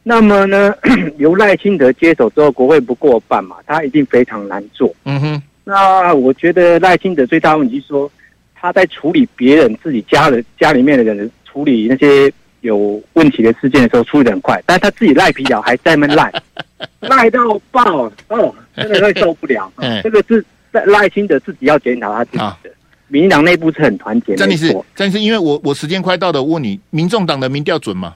[0.02, 0.74] 那么呢，
[1.18, 4.94] 由赖清德接手之后，国会不过半嘛，他一定非常难做。
[5.04, 5.42] 嗯哼。
[5.64, 8.10] 那我觉得赖清德最大问题是说，
[8.54, 12.32] 他在处理别人自己家人家里面的人处理那些
[12.62, 16.32] 有问题的事件的时候，处理得很快，但是他自己赖皮条还在那赖，
[17.00, 19.70] 赖到爆哦，真的会受不了。
[19.76, 20.42] 嗯， 这个是
[20.72, 22.70] 在赖清德自己要检讨他自己的。
[23.08, 28.14] 民进党内部是很团结，詹女士，但是因为我我时间快到了，我问你，民众党的民调准吗？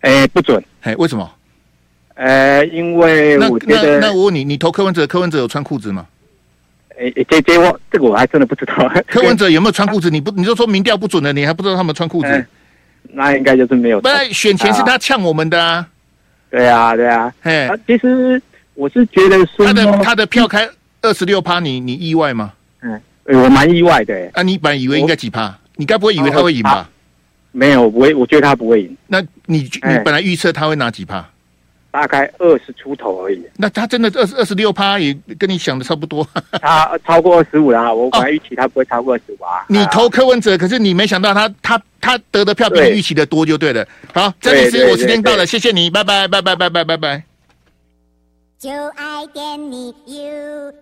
[0.00, 0.62] 哎，不准。
[0.82, 1.30] 哎，为什么？
[2.14, 6.06] 呃，因为我觉得那，那我问你，你投柯文哲，柯文哲有穿裤子吗？
[6.98, 8.74] 哎哎，这这我这个我还真的不知道。
[9.06, 10.08] 柯文 哲有没有穿裤子？
[10.08, 12.46] 你不，你就说民调不准了，你还不知道他们穿裤子？
[13.12, 14.00] 那应该就是没有。
[14.00, 15.86] 不然选前是他呛我们的啊。
[16.50, 17.32] 对啊，对啊。
[17.42, 18.40] 哎，其实
[18.74, 20.66] 我是觉得说，他的他的票开
[21.02, 22.52] 二十六趴，你你意外吗？
[22.80, 24.30] 嗯，我蛮意外的。
[24.32, 25.54] 啊，你本来以为应该几趴？
[25.76, 26.88] 你该不会以为他会赢吧？
[27.56, 28.94] 没有，不会，我觉得他不会赢。
[29.06, 31.26] 那你你本来预测他会拿几趴？
[31.90, 33.42] 大概二十出头而已。
[33.56, 36.28] 那他真的二十二十六趴，也跟你想的差不多。
[36.60, 39.64] 他超过二十五啦，我本来预期他不会超过二十五啊。
[39.68, 43.88] 你投柯文哲，可是你没想到他他他得的票比你预期的多，就对了。
[44.12, 47.22] 好，詹律师，我时间到了，谢谢你，拜拜拜拜拜拜拜拜。
[48.58, 50.72] 就爱点你 UFO